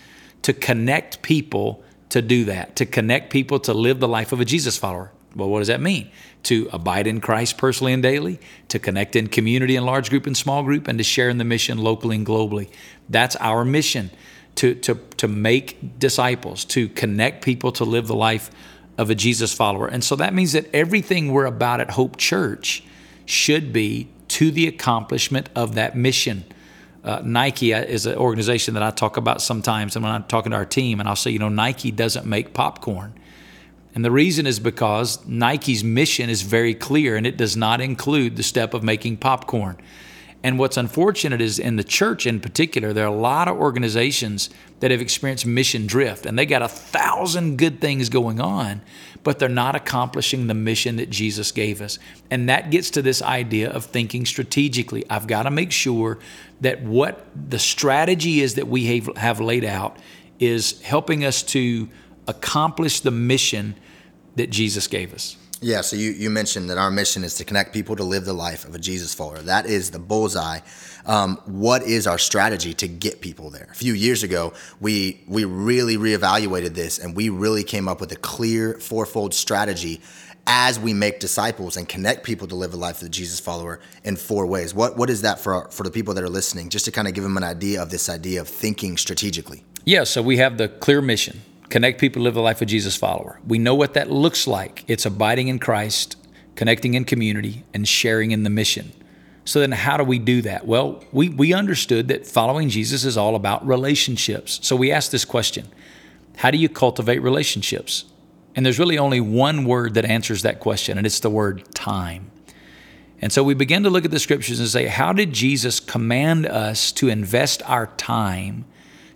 to 0.44 0.54
connect 0.54 1.22
people 1.22 1.84
to 2.14 2.22
do 2.22 2.46
that, 2.46 2.76
to 2.76 2.86
connect 2.86 3.32
people 3.32 3.60
to 3.60 3.74
live 3.74 4.00
the 4.00 4.08
life 4.08 4.32
of 4.32 4.40
a 4.40 4.46
Jesus 4.46 4.78
follower. 4.78 5.12
Well, 5.36 5.50
what 5.50 5.60
does 5.60 5.68
that 5.70 5.82
mean? 5.82 6.12
To 6.44 6.70
abide 6.72 7.08
in 7.08 7.20
Christ 7.22 7.58
personally 7.58 7.92
and 7.92 8.04
daily, 8.04 8.40
to 8.68 8.78
connect 8.78 9.16
in 9.16 9.30
community 9.30 9.76
and 9.76 9.84
large 9.84 10.12
group 10.12 10.28
and 10.28 10.38
small 10.38 10.62
group, 10.62 10.88
and 10.88 11.00
to 11.00 11.04
share 11.04 11.28
in 11.28 11.40
the 11.40 11.44
mission 11.44 11.80
locally 11.80 12.16
and 12.16 12.24
globally. 12.24 12.70
That's 13.10 13.36
our 13.38 13.66
mission 13.66 14.12
to, 14.58 14.76
to, 14.76 15.00
to 15.18 15.28
make 15.28 15.98
disciples, 15.98 16.66
to 16.66 16.88
connect 16.90 17.44
people 17.44 17.72
to 17.72 17.84
live 17.84 18.06
the 18.06 18.14
life 18.16 18.52
of 18.96 19.10
a 19.10 19.16
Jesus 19.16 19.52
follower. 19.52 19.88
And 19.88 20.04
so 20.04 20.16
that 20.18 20.36
means 20.36 20.52
that 20.52 20.70
everything 20.72 21.32
we're 21.32 21.46
about 21.46 21.82
at 21.82 21.90
Hope 21.90 22.18
Church 22.18 22.84
should 23.26 23.74
be 23.74 24.08
to 24.28 24.52
the 24.52 24.68
accomplishment 24.68 25.50
of 25.56 25.74
that 25.74 25.98
mission 25.98 26.44
uh, 27.04 27.22
Nike 27.24 27.74
is 27.74 28.06
an 28.06 28.16
organization 28.16 28.76
that 28.76 28.84
I 28.84 28.92
talk 28.92 29.18
about 29.18 29.42
sometimes, 29.42 29.96
and 29.96 30.04
when 30.04 30.14
I'm 30.14 30.24
talking 30.24 30.52
to 30.52 30.56
our 30.56 30.66
team, 30.66 31.00
and 31.00 31.10
I'll 31.10 31.16
say, 31.16 31.32
you 31.32 31.40
know, 31.40 31.50
Nike 31.50 31.92
doesn't 31.92 32.26
make 32.26 32.54
popcorn. 32.54 33.14
And 33.96 34.04
the 34.04 34.12
reason 34.12 34.48
is 34.48 34.60
because 34.60 35.26
Nike's 35.28 35.84
mission 35.84 36.30
is 36.30 36.42
very 36.42 36.74
clear 36.74 37.16
and 37.16 37.28
it 37.28 37.38
does 37.38 37.56
not 37.56 37.80
include 37.80 38.38
the 38.38 38.44
step 38.44 38.74
of 38.74 38.84
making 38.84 39.18
popcorn. 39.18 39.78
And 40.44 40.60
what's 40.60 40.76
unfortunate 40.76 41.40
is 41.40 41.58
in 41.58 41.78
the 41.78 41.86
church 41.86 42.28
in 42.28 42.42
particular, 42.42 42.92
there 42.92 43.06
are 43.06 43.14
a 43.14 43.18
lot 43.18 43.48
of 43.48 43.56
organizations 43.56 44.50
that 44.82 44.92
have 44.92 45.00
experienced 45.00 45.46
mission 45.46 45.88
drift 45.88 46.26
and 46.26 46.38
they 46.38 46.46
got 46.46 46.62
a 46.62 46.68
thousand 46.68 47.58
good 47.58 47.80
things 47.80 48.10
going 48.10 48.42
on, 48.42 48.82
but 49.24 49.40
they're 49.40 49.48
not 49.48 49.74
accomplishing 49.74 50.48
the 50.48 50.54
mission 50.54 50.98
that 50.98 51.10
Jesus 51.10 51.54
gave 51.54 51.82
us. 51.82 51.98
And 52.30 52.50
that 52.50 52.72
gets 52.72 52.90
to 52.92 53.02
this 53.02 53.22
idea 53.22 53.72
of 53.72 53.86
thinking 53.86 54.26
strategically. 54.26 55.06
I've 55.10 55.28
got 55.28 55.44
to 55.44 55.52
make 55.52 55.72
sure 55.72 56.20
that 56.60 56.84
what 56.84 57.26
the 57.34 57.60
strategy 57.60 58.42
is 58.42 58.56
that 58.56 58.68
we 58.68 58.98
have, 58.98 59.16
have 59.16 59.40
laid 59.40 59.64
out 59.64 59.98
is 60.40 60.82
helping 60.82 61.24
us 61.24 61.42
to 61.44 61.88
accomplish 62.28 63.00
the 63.00 63.12
mission 63.12 63.76
that 64.36 64.50
Jesus 64.50 64.88
gave 64.88 65.14
us. 65.14 65.38
Yeah, 65.64 65.80
so 65.80 65.96
you, 65.96 66.12
you 66.12 66.30
mentioned 66.30 66.70
that 66.70 66.78
our 66.78 66.92
mission 66.92 67.24
is 67.24 67.36
to 67.36 67.46
connect 67.46 67.72
people 67.72 67.96
to 67.96 68.04
live 68.04 68.26
the 68.26 68.34
life 68.34 68.66
of 68.66 68.76
a 68.76 68.80
Jesus 68.80 69.14
follower. 69.14 69.40
That 69.40 69.66
is 69.66 69.92
the 69.92 70.00
bullseye. 70.00 70.60
Um, 71.06 71.38
what 71.46 71.84
is 71.84 72.06
our 72.06 72.18
strategy 72.18 72.74
to 72.74 72.88
get 72.90 73.22
people 73.22 73.50
there? 73.50 73.70
A 73.72 73.74
few 73.74 73.94
years 73.94 74.24
ago, 74.24 74.52
we 74.82 75.24
we 75.26 75.46
really 75.46 75.96
reevaluated 75.96 76.74
this 76.74 77.00
and 77.00 77.16
we 77.16 77.30
really 77.30 77.64
came 77.64 77.88
up 77.88 78.02
with 78.02 78.12
a 78.12 78.18
clear 78.18 78.74
fourfold 78.74 79.34
strategy 79.34 80.02
as 80.46 80.78
we 80.78 80.94
make 80.94 81.22
disciples 81.22 81.78
and 81.78 81.88
connect 81.88 82.26
people 82.26 82.46
to 82.50 82.56
live 82.56 82.74
a 82.74 82.78
life 82.78 82.98
of 82.98 83.04
the 83.04 83.10
Jesus 83.10 83.40
follower 83.40 83.80
in 84.04 84.18
four 84.18 84.46
ways. 84.46 84.74
What 84.74 84.98
what 84.98 85.10
is 85.10 85.22
that 85.22 85.40
for 85.40 85.54
our, 85.54 85.72
for 85.72 85.84
the 85.84 85.92
people 85.92 86.14
that 86.16 86.26
are 86.26 86.30
listening? 86.30 86.68
Just 86.68 86.84
to 86.86 86.92
kind 86.92 87.08
of 87.08 87.14
give 87.14 87.24
them 87.24 87.38
an 87.38 87.44
idea 87.46 87.82
of 87.82 87.90
this 87.90 88.10
idea 88.10 88.42
of 88.42 88.50
thinking 88.50 88.98
strategically. 88.98 89.64
Yeah, 89.86 90.04
so 90.04 90.22
we 90.22 90.38
have 90.38 90.58
the 90.58 90.68
clear 90.68 91.02
mission 91.02 91.42
connect 91.74 92.00
people 92.00 92.22
live 92.22 92.36
the 92.36 92.40
life 92.40 92.62
of 92.62 92.68
Jesus 92.68 92.96
follower. 92.96 93.40
We 93.48 93.58
know 93.58 93.74
what 93.74 93.96
that 93.96 94.12
looks 94.12 94.46
like. 94.46 94.86
It's 94.88 95.08
abiding 95.08 95.48
in 95.48 95.58
Christ, 95.58 96.16
connecting 96.56 96.94
in 96.94 97.04
community, 97.04 97.64
and 97.74 97.88
sharing 97.88 98.30
in 98.30 98.44
the 98.44 98.52
mission. 98.52 98.92
So 99.44 99.60
then 99.60 99.72
how 99.72 99.98
do 99.98 100.04
we 100.04 100.20
do 100.20 100.44
that? 100.44 100.68
Well, 100.68 101.04
we, 101.12 101.30
we 101.30 101.52
understood 101.52 102.10
that 102.10 102.28
following 102.28 102.70
Jesus 102.70 103.06
is 103.06 103.18
all 103.18 103.34
about 103.34 103.66
relationships. 103.66 104.60
So 104.62 104.76
we 104.76 104.92
asked 104.92 105.12
this 105.12 105.26
question 105.26 105.68
How 106.38 106.52
do 106.52 106.60
you 106.60 106.70
cultivate 106.70 107.24
relationships? 107.24 108.06
And 108.54 108.64
there's 108.64 108.78
really 108.78 109.00
only 109.00 109.20
one 109.20 109.66
word 109.66 109.96
that 109.96 110.06
answers 110.06 110.44
that 110.44 110.60
question, 110.60 111.00
and 111.00 111.08
it's 111.08 111.22
the 111.22 111.32
word 111.32 111.74
time. 111.74 112.30
And 113.20 113.34
so 113.34 113.44
we 113.44 113.56
begin 113.56 113.82
to 113.82 113.90
look 113.90 114.06
at 114.06 114.12
the 114.12 114.20
scriptures 114.20 114.60
and 114.60 114.70
say, 114.70 114.86
How 114.86 115.12
did 115.12 115.34
Jesus 115.34 115.80
command 115.80 116.46
us 116.46 116.92
to 116.92 117.10
invest 117.10 117.68
our 117.68 117.88
time 117.88 118.66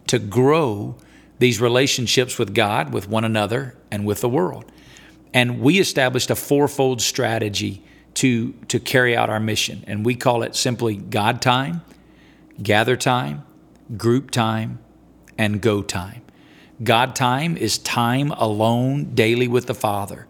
to 0.08 0.18
grow 0.18 0.96
these 1.40 1.62
relationships 1.62 2.38
with 2.38 2.54
God, 2.54 2.94
with 2.94 3.08
one 3.08 3.24
another, 3.24 3.76
and 3.92 4.06
with 4.06 4.22
the 4.22 4.30
world. 4.30 4.66
And 5.34 5.60
we 5.60 5.80
established 5.80 6.30
a 6.30 6.36
fourfold 6.36 7.02
strategy 7.02 7.84
to, 8.16 8.54
to 8.70 8.80
carry 8.80 9.16
out 9.16 9.30
our 9.30 9.40
mission. 9.40 9.84
And 9.86 10.06
we 10.06 10.16
call 10.16 10.42
it 10.42 10.56
simply 10.56 10.96
God 10.96 11.42
time, 11.42 11.82
gather 12.62 12.96
time, 12.96 13.44
group 13.98 14.32
time, 14.32 14.80
and 15.38 15.62
go 15.62 15.84
time. 15.84 16.24
God 16.84 17.16
time 17.16 17.56
is 17.58 17.78
time 17.78 18.32
alone 18.32 19.14
daily 19.14 19.48
with 19.48 19.68
the 19.68 19.76
Father. 19.76 20.28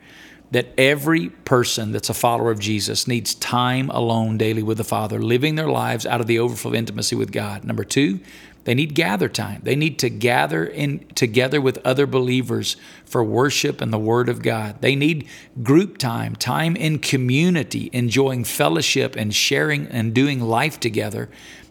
that 0.51 0.67
every 0.77 1.29
person 1.29 1.91
that's 1.91 2.09
a 2.09 2.13
follower 2.13 2.51
of 2.51 2.59
Jesus 2.59 3.07
needs 3.07 3.35
time 3.35 3.89
alone 3.89 4.37
daily 4.37 4.63
with 4.63 4.77
the 4.77 4.83
Father, 4.83 5.19
living 5.19 5.55
their 5.55 5.69
lives 5.69 6.05
out 6.05 6.21
of 6.21 6.27
the 6.27 6.39
overflow 6.39 6.71
of 6.71 6.75
intimacy 6.75 7.15
with 7.15 7.31
God. 7.31 7.65
Number 7.65 7.83
two, 7.83 8.19
they 8.67 8.75
need 8.75 8.95
gather 8.95 9.29
time. 9.29 9.61
They 9.63 9.77
need 9.77 9.97
to 9.99 10.09
gather 10.09 10.65
in 10.65 11.07
together 11.15 11.61
with 11.61 11.79
other 11.85 12.05
believers 12.05 12.75
for 13.05 13.23
worship 13.23 13.79
and 13.79 13.93
the 13.93 13.97
Word 13.97 14.27
of 14.27 14.41
God. 14.41 14.81
They 14.81 14.93
need 14.93 15.25
group 15.63 15.97
time, 15.97 16.35
time 16.35 16.75
in 16.75 16.99
community, 16.99 17.89
enjoying 17.93 18.43
fellowship 18.43 19.15
and 19.15 19.33
sharing 19.33 19.87
and 19.87 20.13
doing 20.13 20.41
life 20.41 20.81
together. 20.81 21.29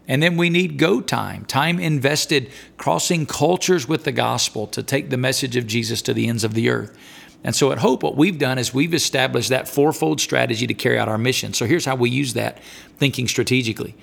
And 0.09 0.23
then 0.23 0.39
we 0.39 0.49
need 0.49 0.79
go 0.79 1.03
time, 1.03 1.45
time 1.45 1.79
invested 1.79 2.51
crossing 2.79 3.27
cultures 3.27 3.87
with 3.87 4.05
the 4.05 4.13
gospel 4.13 4.67
to 4.69 4.83
take 4.83 5.11
the 5.11 5.19
message 5.19 5.55
of 5.55 5.67
Jesus 5.67 6.01
to 6.01 6.15
the 6.15 6.27
ends 6.27 6.45
of 6.45 6.55
the 6.55 6.71
earth. 6.71 6.97
And 7.45 7.55
so 7.55 7.73
at 7.73 7.79
Hope, 7.81 8.03
what 8.03 8.17
we've 8.17 8.39
done 8.39 8.57
is 8.57 8.73
we've 8.73 8.95
established 8.95 9.51
that 9.51 9.69
fourfold 9.69 10.19
strategy 10.19 10.67
to 10.67 10.73
carry 10.73 10.99
out 10.99 11.11
our 11.11 11.19
mission. 11.19 11.53
So 11.53 11.67
here's 11.67 11.85
how 11.85 11.97
we 11.97 12.09
use 12.09 12.33
that 12.33 12.63
thinking 12.97 13.29
strategically. 13.29 13.95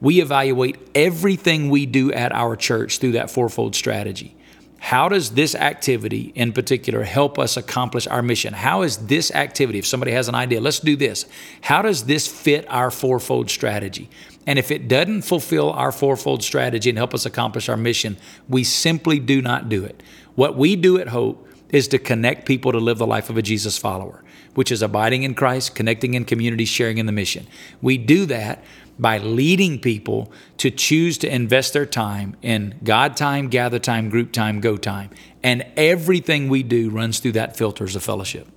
We 0.00 0.20
evaluate 0.20 0.76
everything 0.94 1.70
we 1.70 1.86
do 1.86 2.12
at 2.12 2.32
our 2.32 2.56
church 2.56 2.98
through 2.98 3.12
that 3.12 3.30
fourfold 3.30 3.74
strategy. 3.74 4.36
How 4.78 5.08
does 5.08 5.30
this 5.30 5.54
activity 5.54 6.32
in 6.34 6.52
particular 6.52 7.02
help 7.02 7.38
us 7.38 7.56
accomplish 7.56 8.06
our 8.06 8.22
mission? 8.22 8.52
How 8.52 8.82
is 8.82 8.98
this 8.98 9.30
activity, 9.30 9.78
if 9.78 9.86
somebody 9.86 10.12
has 10.12 10.28
an 10.28 10.34
idea, 10.34 10.60
let's 10.60 10.80
do 10.80 10.96
this. 10.96 11.26
How 11.62 11.82
does 11.82 12.04
this 12.04 12.28
fit 12.28 12.66
our 12.68 12.90
fourfold 12.90 13.50
strategy? 13.50 14.08
And 14.46 14.58
if 14.58 14.70
it 14.70 14.86
doesn't 14.86 15.22
fulfill 15.22 15.72
our 15.72 15.90
fourfold 15.90 16.44
strategy 16.44 16.90
and 16.90 16.98
help 16.98 17.14
us 17.14 17.26
accomplish 17.26 17.68
our 17.68 17.76
mission, 17.76 18.16
we 18.48 18.62
simply 18.62 19.18
do 19.18 19.42
not 19.42 19.68
do 19.68 19.84
it. 19.84 20.02
What 20.36 20.56
we 20.56 20.76
do 20.76 21.00
at 21.00 21.08
Hope 21.08 21.48
is 21.70 21.88
to 21.88 21.98
connect 21.98 22.46
people 22.46 22.70
to 22.70 22.78
live 22.78 22.98
the 22.98 23.06
life 23.06 23.28
of 23.28 23.36
a 23.36 23.42
Jesus 23.42 23.76
follower, 23.76 24.22
which 24.54 24.70
is 24.70 24.82
abiding 24.82 25.24
in 25.24 25.34
Christ, 25.34 25.74
connecting 25.74 26.14
in 26.14 26.24
community, 26.24 26.64
sharing 26.64 26.98
in 26.98 27.06
the 27.06 27.12
mission. 27.12 27.46
We 27.82 27.98
do 27.98 28.24
that 28.26 28.62
by 28.98 29.18
leading 29.18 29.78
people 29.78 30.32
to 30.58 30.70
choose 30.70 31.18
to 31.18 31.32
invest 31.32 31.72
their 31.72 31.86
time 31.86 32.36
in 32.42 32.78
God 32.82 33.16
time, 33.16 33.48
gather 33.48 33.78
time, 33.78 34.08
group 34.08 34.32
time, 34.32 34.60
go 34.60 34.76
time. 34.76 35.10
And 35.42 35.64
everything 35.76 36.48
we 36.48 36.62
do 36.62 36.90
runs 36.90 37.18
through 37.18 37.32
that 37.32 37.56
filters 37.56 37.94
of 37.94 38.02
fellowship. 38.02 38.48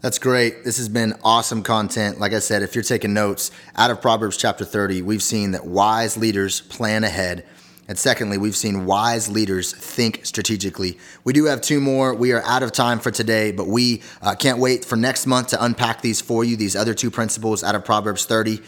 That's 0.00 0.18
great. 0.18 0.64
This 0.64 0.78
has 0.78 0.88
been 0.88 1.14
awesome 1.22 1.62
content. 1.62 2.18
Like 2.18 2.32
I 2.32 2.38
said, 2.38 2.62
if 2.62 2.74
you're 2.74 2.84
taking 2.84 3.12
notes 3.12 3.50
out 3.76 3.90
of 3.90 4.00
Proverbs 4.00 4.36
chapter 4.36 4.64
30, 4.64 5.02
we've 5.02 5.22
seen 5.22 5.50
that 5.50 5.66
wise 5.66 6.16
leaders 6.16 6.60
plan 6.62 7.04
ahead 7.04 7.44
and 7.90 7.98
secondly, 7.98 8.38
we've 8.38 8.54
seen 8.54 8.86
wise 8.86 9.28
leaders 9.28 9.72
think 9.72 10.24
strategically. 10.24 10.96
We 11.24 11.32
do 11.32 11.46
have 11.46 11.60
two 11.60 11.80
more. 11.80 12.14
We 12.14 12.30
are 12.30 12.40
out 12.44 12.62
of 12.62 12.70
time 12.70 13.00
for 13.00 13.10
today, 13.10 13.50
but 13.50 13.66
we 13.66 14.02
uh, 14.22 14.36
can't 14.36 14.58
wait 14.58 14.84
for 14.84 14.94
next 14.94 15.26
month 15.26 15.48
to 15.48 15.64
unpack 15.64 16.00
these 16.00 16.20
for 16.20 16.44
you, 16.44 16.56
these 16.56 16.76
other 16.76 16.94
two 16.94 17.10
principles 17.10 17.64
out 17.64 17.74
of 17.74 17.84
Proverbs 17.84 18.26
30. 18.26 18.60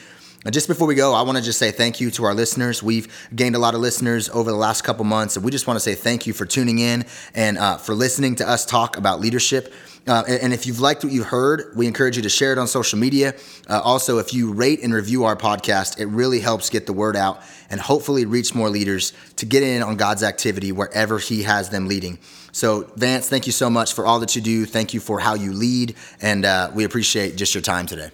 Just 0.50 0.66
before 0.66 0.88
we 0.88 0.96
go, 0.96 1.14
I 1.14 1.22
want 1.22 1.38
to 1.38 1.44
just 1.44 1.60
say 1.60 1.70
thank 1.70 2.00
you 2.00 2.10
to 2.12 2.24
our 2.24 2.34
listeners. 2.34 2.82
We've 2.82 3.06
gained 3.34 3.54
a 3.54 3.60
lot 3.60 3.76
of 3.76 3.80
listeners 3.80 4.28
over 4.28 4.50
the 4.50 4.56
last 4.56 4.82
couple 4.82 5.04
months, 5.04 5.36
and 5.36 5.44
we 5.44 5.52
just 5.52 5.68
want 5.68 5.76
to 5.76 5.80
say 5.80 5.94
thank 5.94 6.26
you 6.26 6.32
for 6.32 6.44
tuning 6.44 6.80
in 6.80 7.04
and 7.32 7.56
uh, 7.58 7.76
for 7.76 7.94
listening 7.94 8.34
to 8.36 8.48
us 8.48 8.66
talk 8.66 8.96
about 8.96 9.20
leadership. 9.20 9.72
Uh, 10.08 10.24
and, 10.26 10.42
and, 10.42 10.52
if 10.52 10.66
you've 10.66 10.80
liked 10.80 11.04
what 11.04 11.12
you've 11.12 11.28
heard, 11.28 11.72
we 11.76 11.86
encourage 11.86 12.16
you 12.16 12.22
to 12.24 12.28
share 12.28 12.50
it 12.50 12.58
on 12.58 12.66
social 12.66 12.98
media. 12.98 13.34
Uh, 13.70 13.80
also, 13.84 14.18
if 14.18 14.34
you 14.34 14.52
rate 14.52 14.82
and 14.82 14.92
review 14.92 15.22
our 15.22 15.36
podcast, 15.36 16.00
it 16.00 16.06
really 16.06 16.40
helps 16.40 16.70
get 16.70 16.86
the 16.86 16.92
word 16.92 17.14
out 17.14 17.40
and 17.70 17.80
hopefully 17.80 18.24
reach 18.24 18.52
more 18.52 18.68
leaders 18.68 19.12
to 19.36 19.46
get 19.46 19.62
in 19.62 19.80
on 19.80 19.96
God's 19.96 20.24
activity 20.24 20.72
wherever 20.72 21.20
He 21.20 21.44
has 21.44 21.70
them 21.70 21.86
leading. 21.86 22.18
So, 22.50 22.90
Vance, 22.96 23.28
thank 23.28 23.46
you 23.46 23.52
so 23.52 23.70
much 23.70 23.92
for 23.94 24.04
all 24.04 24.18
that 24.18 24.34
you 24.34 24.42
do. 24.42 24.66
Thank 24.66 24.92
you 24.92 24.98
for 24.98 25.20
how 25.20 25.34
you 25.34 25.52
lead, 25.52 25.94
and 26.20 26.44
uh, 26.44 26.72
we 26.74 26.82
appreciate 26.82 27.36
just 27.36 27.54
your 27.54 27.62
time 27.62 27.86
today. 27.86 28.10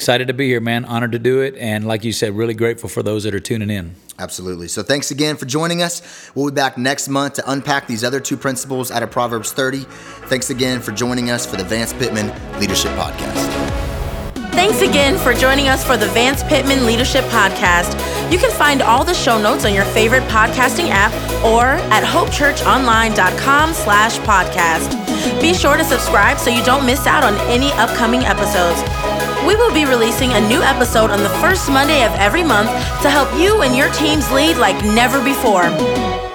Excited 0.00 0.28
to 0.28 0.32
be 0.32 0.46
here, 0.46 0.62
man. 0.62 0.86
Honored 0.86 1.12
to 1.12 1.18
do 1.18 1.42
it. 1.42 1.54
And 1.56 1.86
like 1.86 2.04
you 2.04 2.12
said, 2.14 2.34
really 2.34 2.54
grateful 2.54 2.88
for 2.88 3.02
those 3.02 3.24
that 3.24 3.34
are 3.34 3.38
tuning 3.38 3.68
in. 3.68 3.96
Absolutely. 4.18 4.66
So 4.66 4.82
thanks 4.82 5.10
again 5.10 5.36
for 5.36 5.44
joining 5.44 5.82
us. 5.82 6.30
We'll 6.34 6.48
be 6.48 6.54
back 6.54 6.78
next 6.78 7.08
month 7.08 7.34
to 7.34 7.42
unpack 7.50 7.86
these 7.86 8.02
other 8.02 8.18
two 8.18 8.38
principles 8.38 8.90
out 8.90 9.02
of 9.02 9.10
Proverbs 9.10 9.52
30. 9.52 9.80
Thanks 10.30 10.48
again 10.48 10.80
for 10.80 10.92
joining 10.92 11.28
us 11.30 11.44
for 11.44 11.58
the 11.58 11.64
Vance 11.64 11.92
Pitman 11.92 12.28
Leadership 12.58 12.92
Podcast. 12.92 13.50
Thanks 14.52 14.80
again 14.80 15.18
for 15.18 15.34
joining 15.34 15.68
us 15.68 15.84
for 15.84 15.98
the 15.98 16.06
Vance 16.08 16.42
Pitman 16.44 16.86
Leadership 16.86 17.26
Podcast. 17.26 17.92
You 18.32 18.38
can 18.38 18.50
find 18.52 18.80
all 18.80 19.04
the 19.04 19.12
show 19.12 19.38
notes 19.38 19.66
on 19.66 19.74
your 19.74 19.84
favorite 19.84 20.22
podcasting 20.24 20.88
app 20.88 21.12
or 21.44 21.78
at 21.92 22.04
hopechurchonline.com 22.04 23.74
slash 23.74 24.18
podcast. 24.20 25.40
Be 25.42 25.52
sure 25.52 25.76
to 25.76 25.84
subscribe 25.84 26.38
so 26.38 26.48
you 26.48 26.64
don't 26.64 26.86
miss 26.86 27.06
out 27.06 27.22
on 27.22 27.34
any 27.50 27.70
upcoming 27.72 28.22
episodes. 28.22 28.80
We 29.46 29.56
will 29.56 29.72
be 29.72 29.84
releasing 29.84 30.32
a 30.32 30.48
new 30.48 30.62
episode 30.62 31.10
on 31.10 31.22
the 31.22 31.28
first 31.40 31.70
Monday 31.70 32.04
of 32.04 32.12
every 32.12 32.42
month 32.44 32.70
to 33.02 33.10
help 33.10 33.32
you 33.40 33.62
and 33.62 33.74
your 33.74 33.90
teams 33.92 34.30
lead 34.30 34.56
like 34.56 34.76
never 34.84 35.22
before. 35.24 36.29